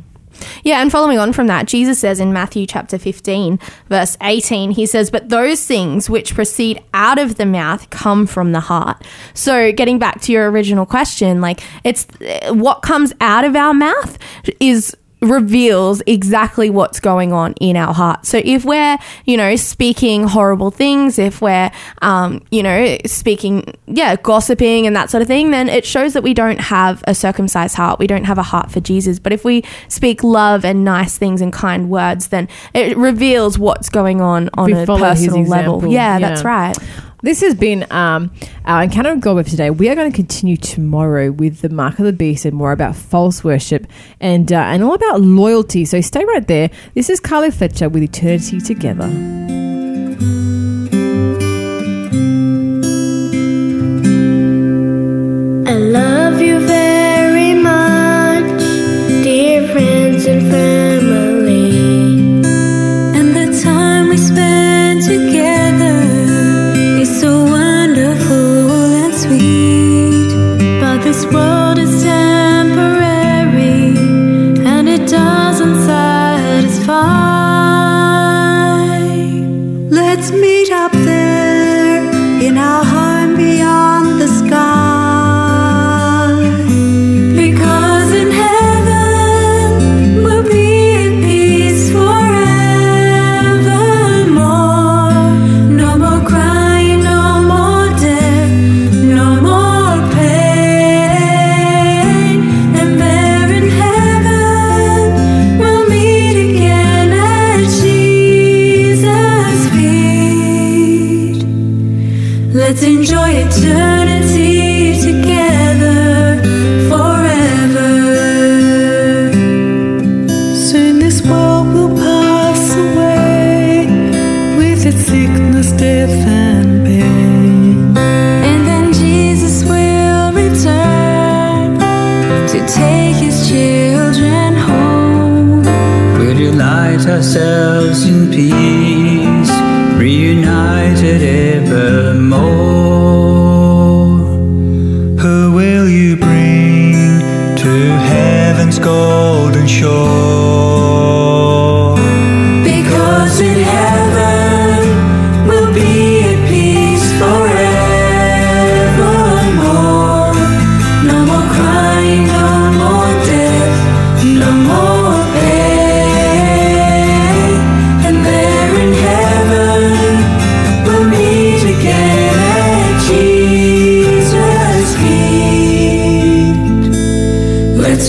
[0.62, 4.86] Yeah, and following on from that, Jesus says in Matthew chapter 15, verse 18, he
[4.86, 9.02] says, But those things which proceed out of the mouth come from the heart.
[9.34, 13.74] So, getting back to your original question, like, it's uh, what comes out of our
[13.74, 14.18] mouth
[14.60, 18.26] is reveals exactly what's going on in our heart.
[18.26, 21.70] So if we're, you know, speaking horrible things, if we're,
[22.02, 26.22] um, you know, speaking, yeah, gossiping and that sort of thing, then it shows that
[26.22, 27.98] we don't have a circumcised heart.
[27.98, 29.18] We don't have a heart for Jesus.
[29.18, 33.88] But if we speak love and nice things and kind words, then it reveals what's
[33.88, 35.86] going on on We a personal level.
[35.86, 36.28] Yeah, Yeah.
[36.28, 36.76] that's right.
[37.24, 38.34] This has been um,
[38.66, 39.70] our encounter with God with today.
[39.70, 42.96] We are going to continue tomorrow with the mark of the beast and more about
[42.96, 43.86] false worship
[44.20, 45.86] and uh, and all about loyalty.
[45.86, 46.68] So stay right there.
[46.92, 49.63] This is Carly Fletcher with Eternity Together.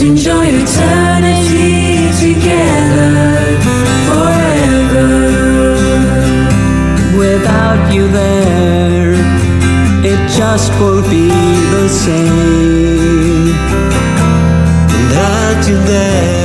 [0.05, 3.13] Enjoy eternity together
[4.07, 5.07] forever.
[7.17, 9.13] Without you there,
[10.11, 11.27] it just won't be
[11.75, 13.55] the same.
[14.97, 15.11] And
[15.57, 16.44] until then,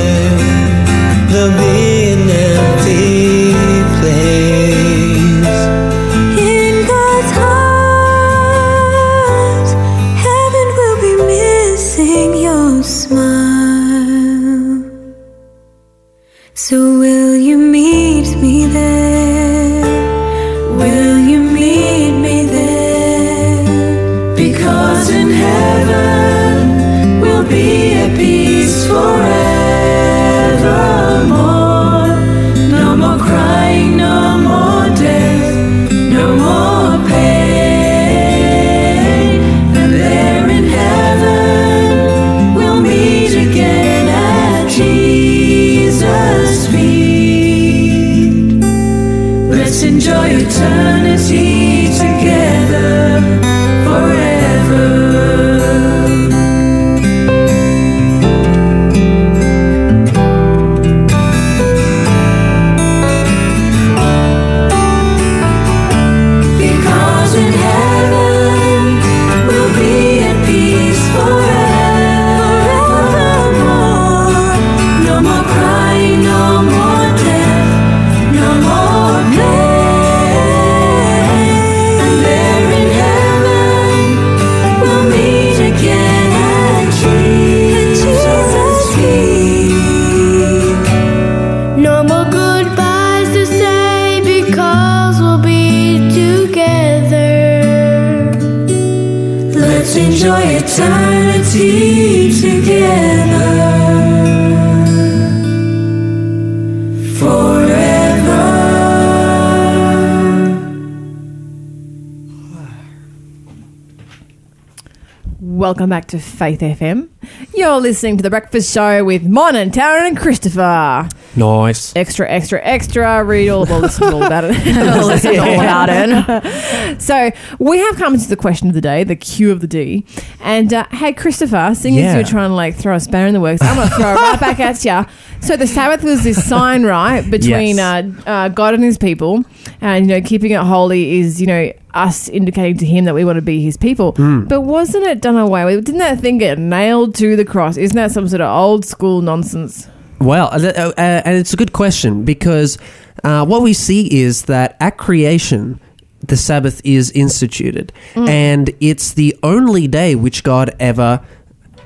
[115.61, 117.09] Welcome back to Faith FM.
[117.53, 121.07] You're listening to The Breakfast Show with Mon and Taryn and Christopher.
[121.35, 121.95] Nice.
[121.95, 123.23] Extra, extra, extra.
[123.23, 124.51] Read all, listen all about it.
[125.41, 127.01] All about it.
[127.01, 130.05] So we have come to the question of the day, the Q of the D.
[130.41, 133.39] And uh, hey, Christopher, seeing as you're trying to like throw a spanner in the
[133.39, 135.05] works, I'm going to throw it right back at you.
[135.41, 138.05] So the Sabbath was this sign, right, between Yes.
[138.27, 139.43] uh, uh, God and His people,
[139.79, 143.25] and you know, keeping it holy is you know us indicating to Him that we
[143.25, 144.11] want to be His people.
[144.13, 144.43] Hmm.
[144.45, 145.85] But wasn't it done away with?
[145.85, 147.77] Didn't that thing get nailed to the cross?
[147.77, 149.87] Isn't that some sort of old school nonsense?
[150.21, 152.77] Well, uh, uh, and it's a good question because
[153.23, 155.79] uh, what we see is that at creation,
[156.19, 161.25] the Sabbath is instituted, and it's the only day which God ever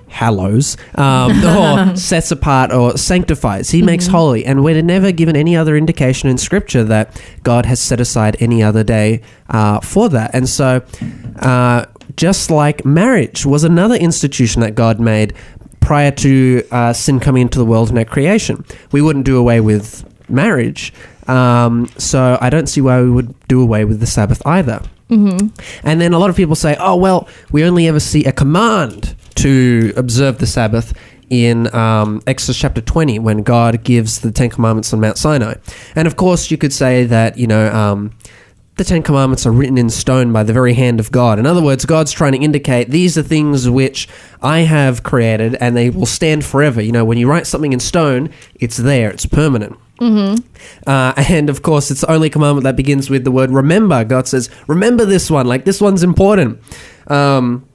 [0.09, 3.69] hallows um, or sets apart or sanctifies.
[3.69, 7.79] He makes holy, and we're never given any other indication in Scripture that God has
[7.79, 10.31] set aside any other day uh, for that.
[10.33, 10.83] And so,
[11.39, 11.85] uh,
[12.17, 15.33] just like marriage was another institution that God made
[15.85, 19.61] prior to uh, sin coming into the world and at creation, we wouldn't do away
[19.61, 20.91] with marriage.
[21.27, 24.81] Um, so I don't see why we would do away with the Sabbath either.
[25.11, 25.47] Mm-hmm.
[25.87, 29.15] And then a lot of people say, oh, well, we only ever see a command
[29.35, 30.97] to observe the Sabbath
[31.29, 35.53] in um, Exodus chapter 20 when God gives the Ten Commandments on Mount Sinai.
[35.95, 38.11] And of course, you could say that, you know, um,
[38.77, 41.39] the Ten Commandments are written in stone by the very hand of God.
[41.39, 44.09] In other words, God's trying to indicate these are things which
[44.41, 46.81] I have created and they will stand forever.
[46.81, 49.79] You know, when you write something in stone, it's there, it's permanent.
[50.01, 50.43] Mm-hmm.
[50.85, 54.03] Uh, and of course, it's the only commandment that begins with the word remember.
[54.03, 56.59] God says, remember this one, like this one's important.
[57.07, 57.65] Um,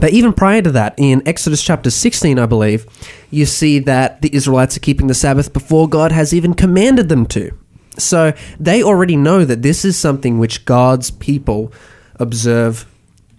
[0.00, 2.84] but even prior to that, in Exodus chapter 16, I believe,
[3.30, 7.26] you see that the Israelites are keeping the Sabbath before God has even commanded them
[7.26, 7.56] to.
[7.98, 11.72] So they already know that this is something which God's people
[12.16, 12.86] observe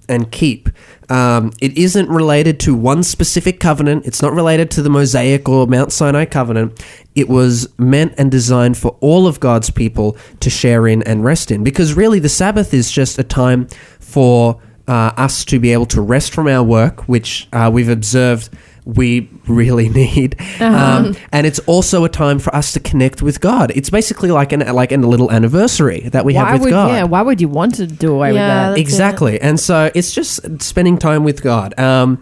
[0.10, 0.70] and keep.
[1.10, 4.06] Um, it isn't related to one specific covenant.
[4.06, 6.84] It's not related to the Mosaic or Mount Sinai covenant.
[7.16, 11.52] It was meant and designed for all of God's people to share in and rest
[11.52, 11.64] in.
[11.64, 13.68] Because really, the Sabbath is just a time
[14.00, 18.50] for uh, us to be able to rest from our work, which uh, we've observed
[18.88, 20.40] we really need.
[20.62, 23.72] Um, and it's also a time for us to connect with God.
[23.76, 26.88] It's basically like an like a little anniversary that we why have with would God.
[26.92, 27.04] yeah?
[27.04, 28.68] Why would you want to do away Yeah, with that?
[28.70, 28.82] that's it.
[28.82, 29.42] exactly.
[29.42, 31.78] And so it's just spending time with God.
[31.78, 32.20] Um,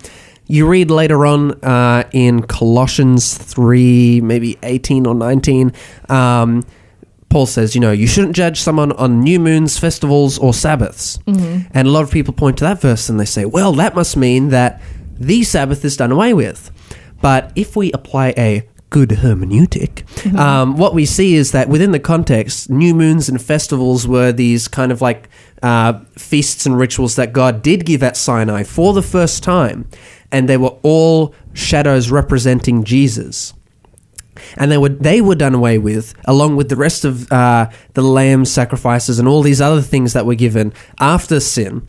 [0.48, 5.72] you read later on uh, in Colossians 3, maybe 18 or 19,
[6.10, 6.64] um,
[7.30, 11.20] Paul says, you know, you shouldn't judge someone on new moons, festivals, or Sabbaths.
[11.28, 14.16] And a lot of people point to that verse and they say, well, that must
[14.16, 14.82] mean that
[15.16, 16.72] the Sabbath is done away with.
[17.22, 22.00] But if we apply a good hermeneutic, um, what we see is that within the
[22.00, 25.30] context, new moons and festivals were these kind of like
[25.64, 29.90] uh, feasts and rituals that God did give at Sinai for the first time,
[30.32, 33.54] and they were all shadows representing Jesus
[34.58, 38.02] and they were they were done away with along with the rest of uh, the
[38.02, 41.86] lamb sacrifices and all these other things that were given after sin.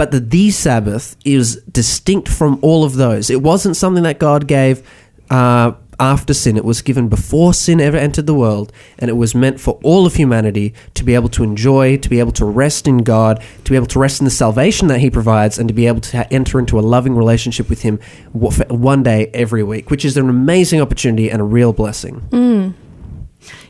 [0.00, 3.28] But the the Sabbath is distinct from all of those.
[3.28, 4.82] It wasn't something that God gave
[5.28, 6.56] uh, after sin.
[6.56, 10.06] It was given before sin ever entered the world, and it was meant for all
[10.06, 13.70] of humanity to be able to enjoy, to be able to rest in God, to
[13.70, 16.16] be able to rest in the salvation that He provides, and to be able to
[16.16, 18.00] ha- enter into a loving relationship with Him
[18.32, 22.74] one day every week, which is an amazing opportunity and a real blessing.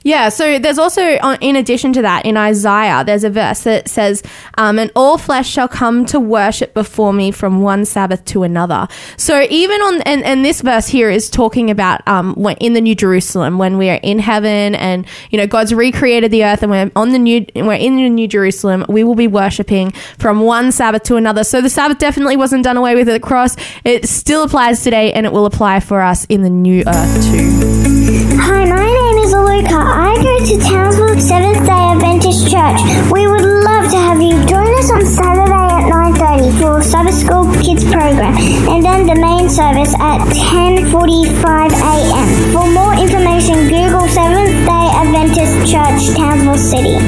[0.02, 3.88] Yeah, so there's also, uh, in addition to that, in Isaiah, there's a verse that
[3.88, 4.22] says,
[4.56, 8.88] um, And all flesh shall come to worship before me from one Sabbath to another.
[9.18, 12.80] So even on, and, and this verse here is talking about um, when, in the
[12.80, 16.70] New Jerusalem, when we are in heaven and, you know, God's recreated the earth and
[16.70, 20.72] we're on the new, we're in the New Jerusalem, we will be worshiping from one
[20.72, 21.44] Sabbath to another.
[21.44, 23.54] So the Sabbath definitely wasn't done away with at the cross.
[23.84, 28.36] It still applies today and it will apply for us in the new earth too.
[28.40, 29.78] Hi, my name is Aluka.
[29.78, 32.80] I go to Townsville Seventh Day Adventist Church.
[33.12, 37.44] We would love to have you join us on Saturday at 9.30 for Sabbath School
[37.62, 38.36] Kids program
[38.68, 42.52] and then the main service at 10.45am.
[42.52, 46.98] For more information, Google Seventh Day Adventist Church, Townsville City.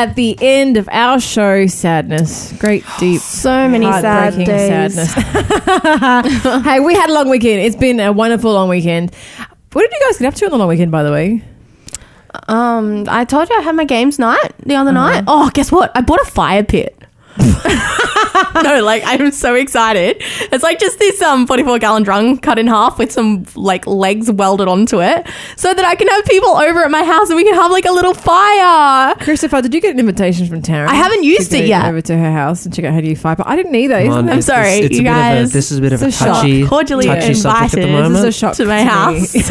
[0.00, 1.66] At the end of our show.
[1.66, 4.94] Sadness, great, deep, So many sad heartbreaking days.
[4.94, 6.64] sadness.
[6.64, 7.60] hey, we had a long weekend.
[7.60, 9.14] It's been a wonderful long weekend.
[9.72, 11.42] What did you guys get up to on the long weekend, by the way?
[12.48, 15.10] Um, I told you I had my games night the other Uh-huh.
[15.10, 15.24] night.
[15.26, 15.90] Oh, guess what?
[15.96, 16.96] I bought a fire pit.
[18.62, 20.22] no, like I'm so excited.
[20.60, 24.30] It's like just this um 44 gallon drum cut in half with some like legs
[24.30, 27.44] welded onto it, so that I can have people over at my house and we
[27.44, 29.14] can have like a little fire.
[29.16, 30.86] Christopher, did you get an invitation from Taryn?
[30.86, 31.86] I haven't used to it go yet.
[31.86, 33.36] Over to her house and check out how do you fire.
[33.36, 33.94] But I didn't either.
[34.00, 35.50] Come Isn't on, I'm sorry, it's, it's you a bit Of guys.
[35.50, 36.36] a, this is a bit of a It's a shock.
[36.42, 37.92] touchy, Cordially touchy subject at the invited.
[38.02, 38.12] moment.
[38.12, 38.84] This is a shock to my me.
[38.84, 39.50] house.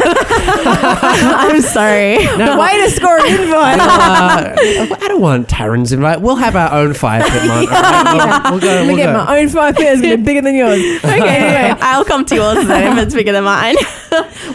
[0.62, 2.18] I'm sorry.
[2.18, 3.80] Way to score an invite.
[3.80, 6.20] Uh, I don't want Taryn's invite.
[6.20, 7.66] We'll have our own fire pit, man.
[7.68, 8.66] All right, we'll, we'll go.
[8.68, 9.24] Let me We'll get go.
[9.24, 9.86] my own fire pit.
[9.92, 10.99] It's going to be bigger than yours.
[11.04, 13.76] okay, anyway, I'll come to yours then if it's bigger than mine.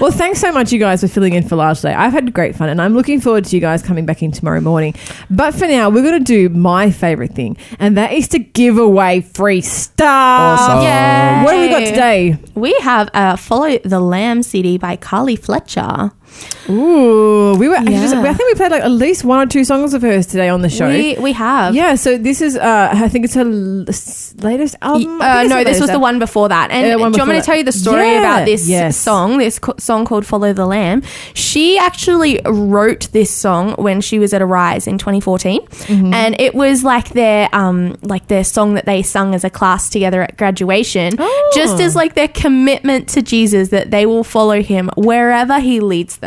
[0.01, 1.93] Well, thanks so much, you guys, for filling in for Large day.
[1.93, 4.59] I've had great fun, and I'm looking forward to you guys coming back in tomorrow
[4.59, 4.93] morning.
[5.29, 8.77] But for now, we're going to do my favorite thing, and that is to give
[8.77, 10.59] away free stuff.
[10.59, 10.81] Awesome.
[10.81, 11.43] Yay.
[11.45, 12.37] What have we got today?
[12.55, 16.11] We have uh, Follow the Lamb CD by Carly Fletcher.
[16.69, 17.75] Ooh, we were.
[17.75, 18.01] Yeah.
[18.01, 20.49] just, I think we played like at least one or two songs of hers today
[20.49, 20.87] on the show.
[20.89, 21.75] We, we have.
[21.75, 22.55] yeah, so this is.
[22.57, 25.21] Uh, I think it's her latest album.
[25.21, 26.71] Uh, no, this was the one before that.
[26.71, 28.97] And Yeah, do you want me to tell you the story Yeah, about this yes.
[28.97, 31.03] song, this co- song called Follow the Lamb?
[31.33, 35.61] She actually wrote this song when she was at ARISE in 2014.
[35.65, 36.13] Mm-hmm.
[36.13, 39.89] And it was like their um like their song that they sung as a class
[39.89, 41.13] together at graduation.
[41.19, 41.51] Oh.
[41.53, 46.17] Just as like their commitment to Jesus that they will follow him wherever he leads
[46.17, 46.24] them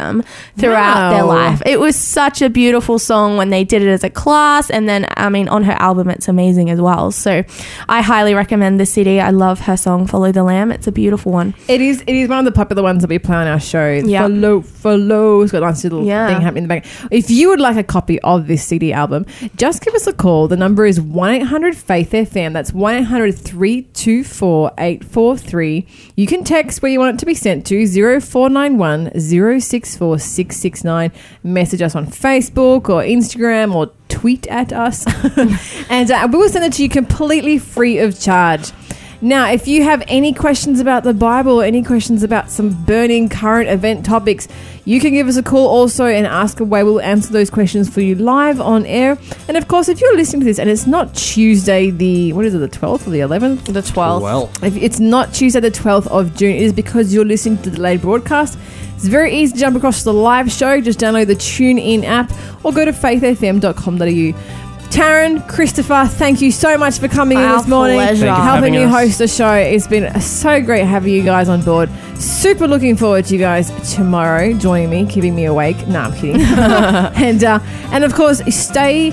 [0.56, 1.62] throughout their life.
[1.66, 5.06] It was such a beautiful song when they did it as a class and then
[5.16, 7.10] I mean on her album it's amazing as well.
[7.12, 7.42] So
[7.88, 9.20] I highly recommend this CD.
[9.20, 10.70] I love her song Follow the Lamb.
[10.72, 11.54] It's a beautiful one.
[11.68, 12.02] It is.
[12.06, 13.90] It is one of the popular ones that we play on our show.
[13.92, 14.22] Yeah.
[14.22, 15.42] Follow, follow.
[15.42, 16.26] It's got a nice little Yeah.
[16.28, 16.86] thing happening in the back.
[17.10, 19.26] If you would like a copy of this CD album,
[19.56, 20.48] just give us a call.
[20.48, 22.52] The number is one eight hundred Faith FM.
[22.52, 25.86] That's one 800 324 843.
[26.16, 29.60] You can text where you want it to be sent to 0491 064
[29.96, 31.12] 669.
[31.42, 35.06] Message us on Facebook or Instagram or tweet at us,
[35.90, 38.72] and uh, we will send it to you completely free of charge.
[39.20, 43.28] Now, if you have any questions about the Bible or any questions about some burning
[43.28, 44.46] current event topics,
[44.84, 46.84] you can give us a call also and ask away.
[46.84, 49.18] We'll answer those questions for you live on air.
[49.48, 52.54] And of course, if you're listening to this and it's not Tuesday, the what is
[52.54, 53.64] it, the 12th or the 11th?
[53.64, 54.22] The 12th.
[54.22, 57.70] Well, If it's not Tuesday, the 12th of June, it is because you're listening to
[57.70, 58.56] the delayed broadcast.
[58.94, 60.80] It's very easy to jump across to the live show.
[60.80, 62.32] Just download the TuneIn app
[62.64, 64.57] or go to faithfm.com.au.
[64.90, 68.24] Taryn, Christopher, thank you so much for coming in Our this morning, pleasure.
[68.26, 68.90] Thank you for helping having me us.
[68.90, 69.52] host the show.
[69.52, 71.90] It's been so great having you guys on board.
[72.16, 75.86] Super looking forward to you guys tomorrow joining me, keeping me awake.
[75.88, 76.40] No, I'm kidding.
[76.42, 77.60] and uh,
[77.92, 79.12] and of course, stay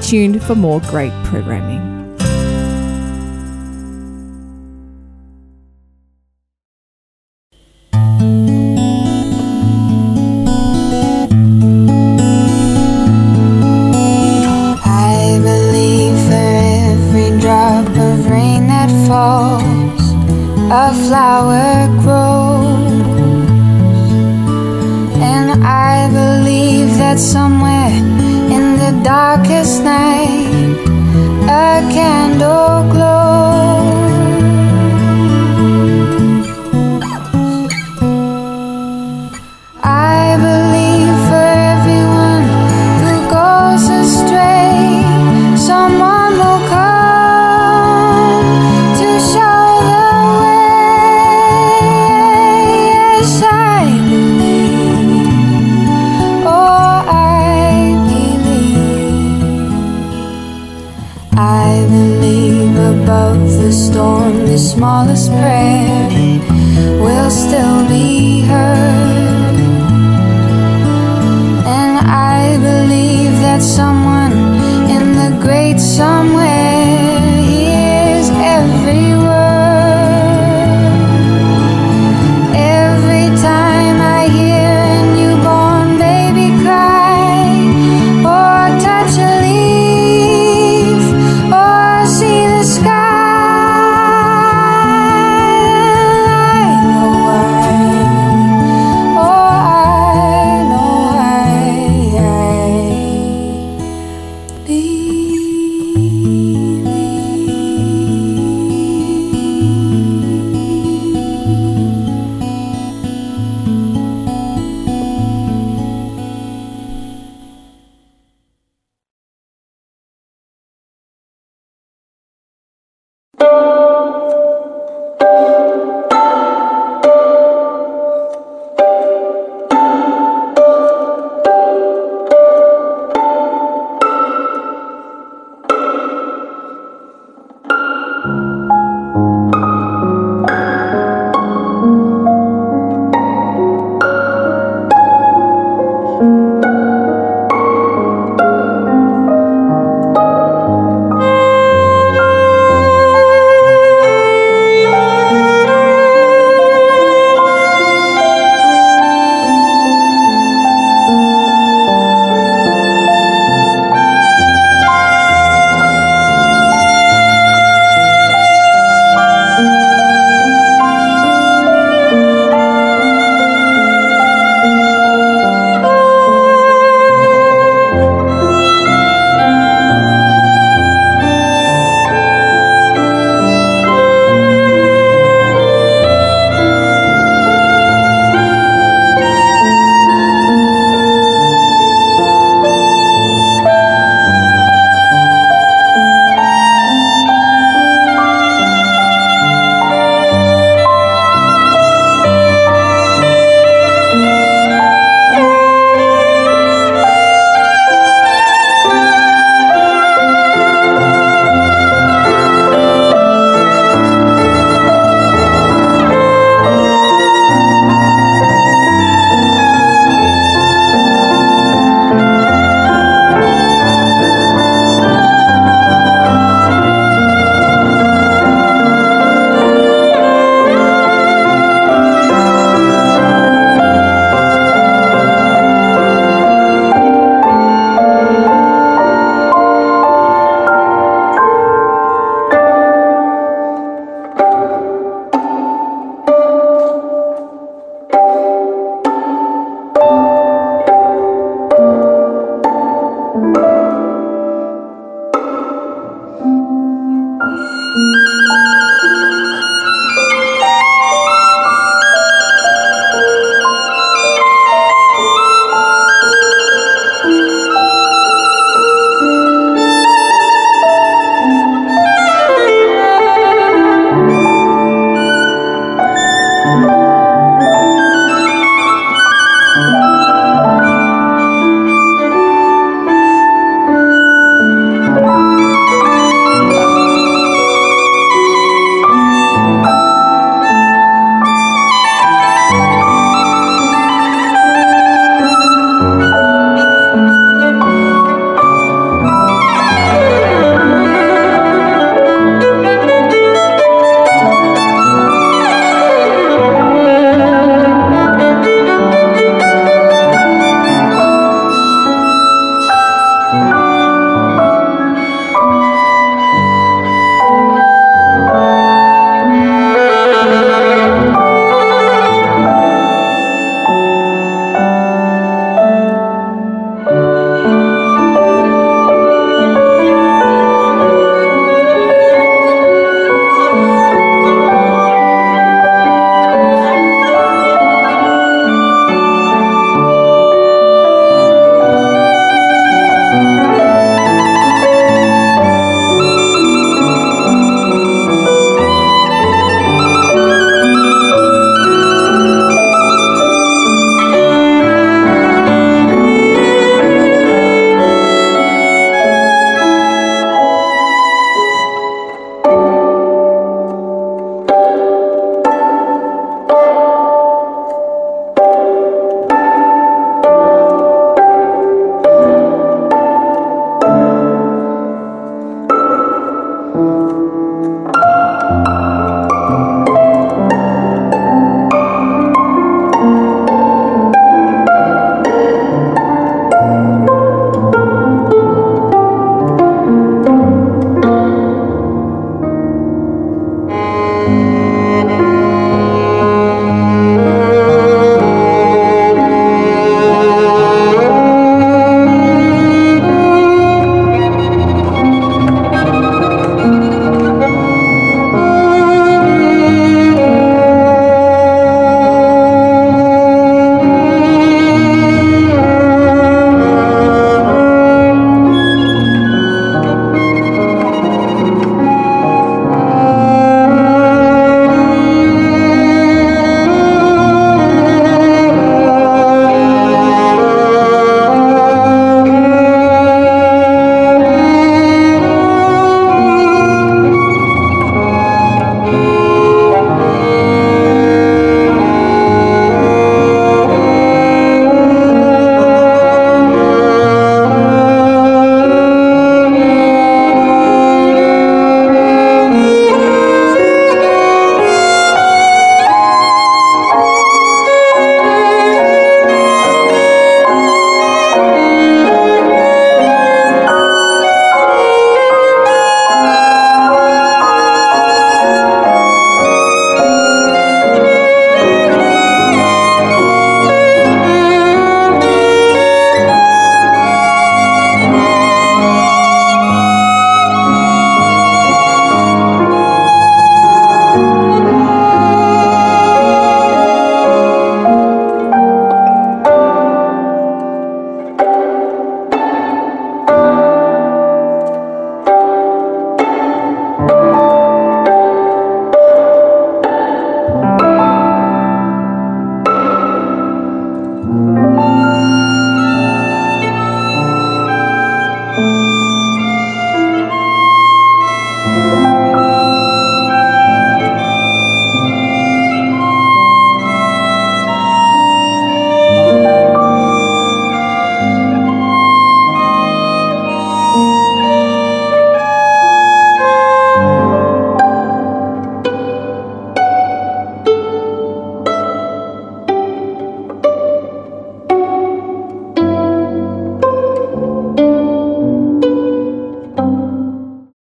[0.00, 1.99] tuned for more great programming.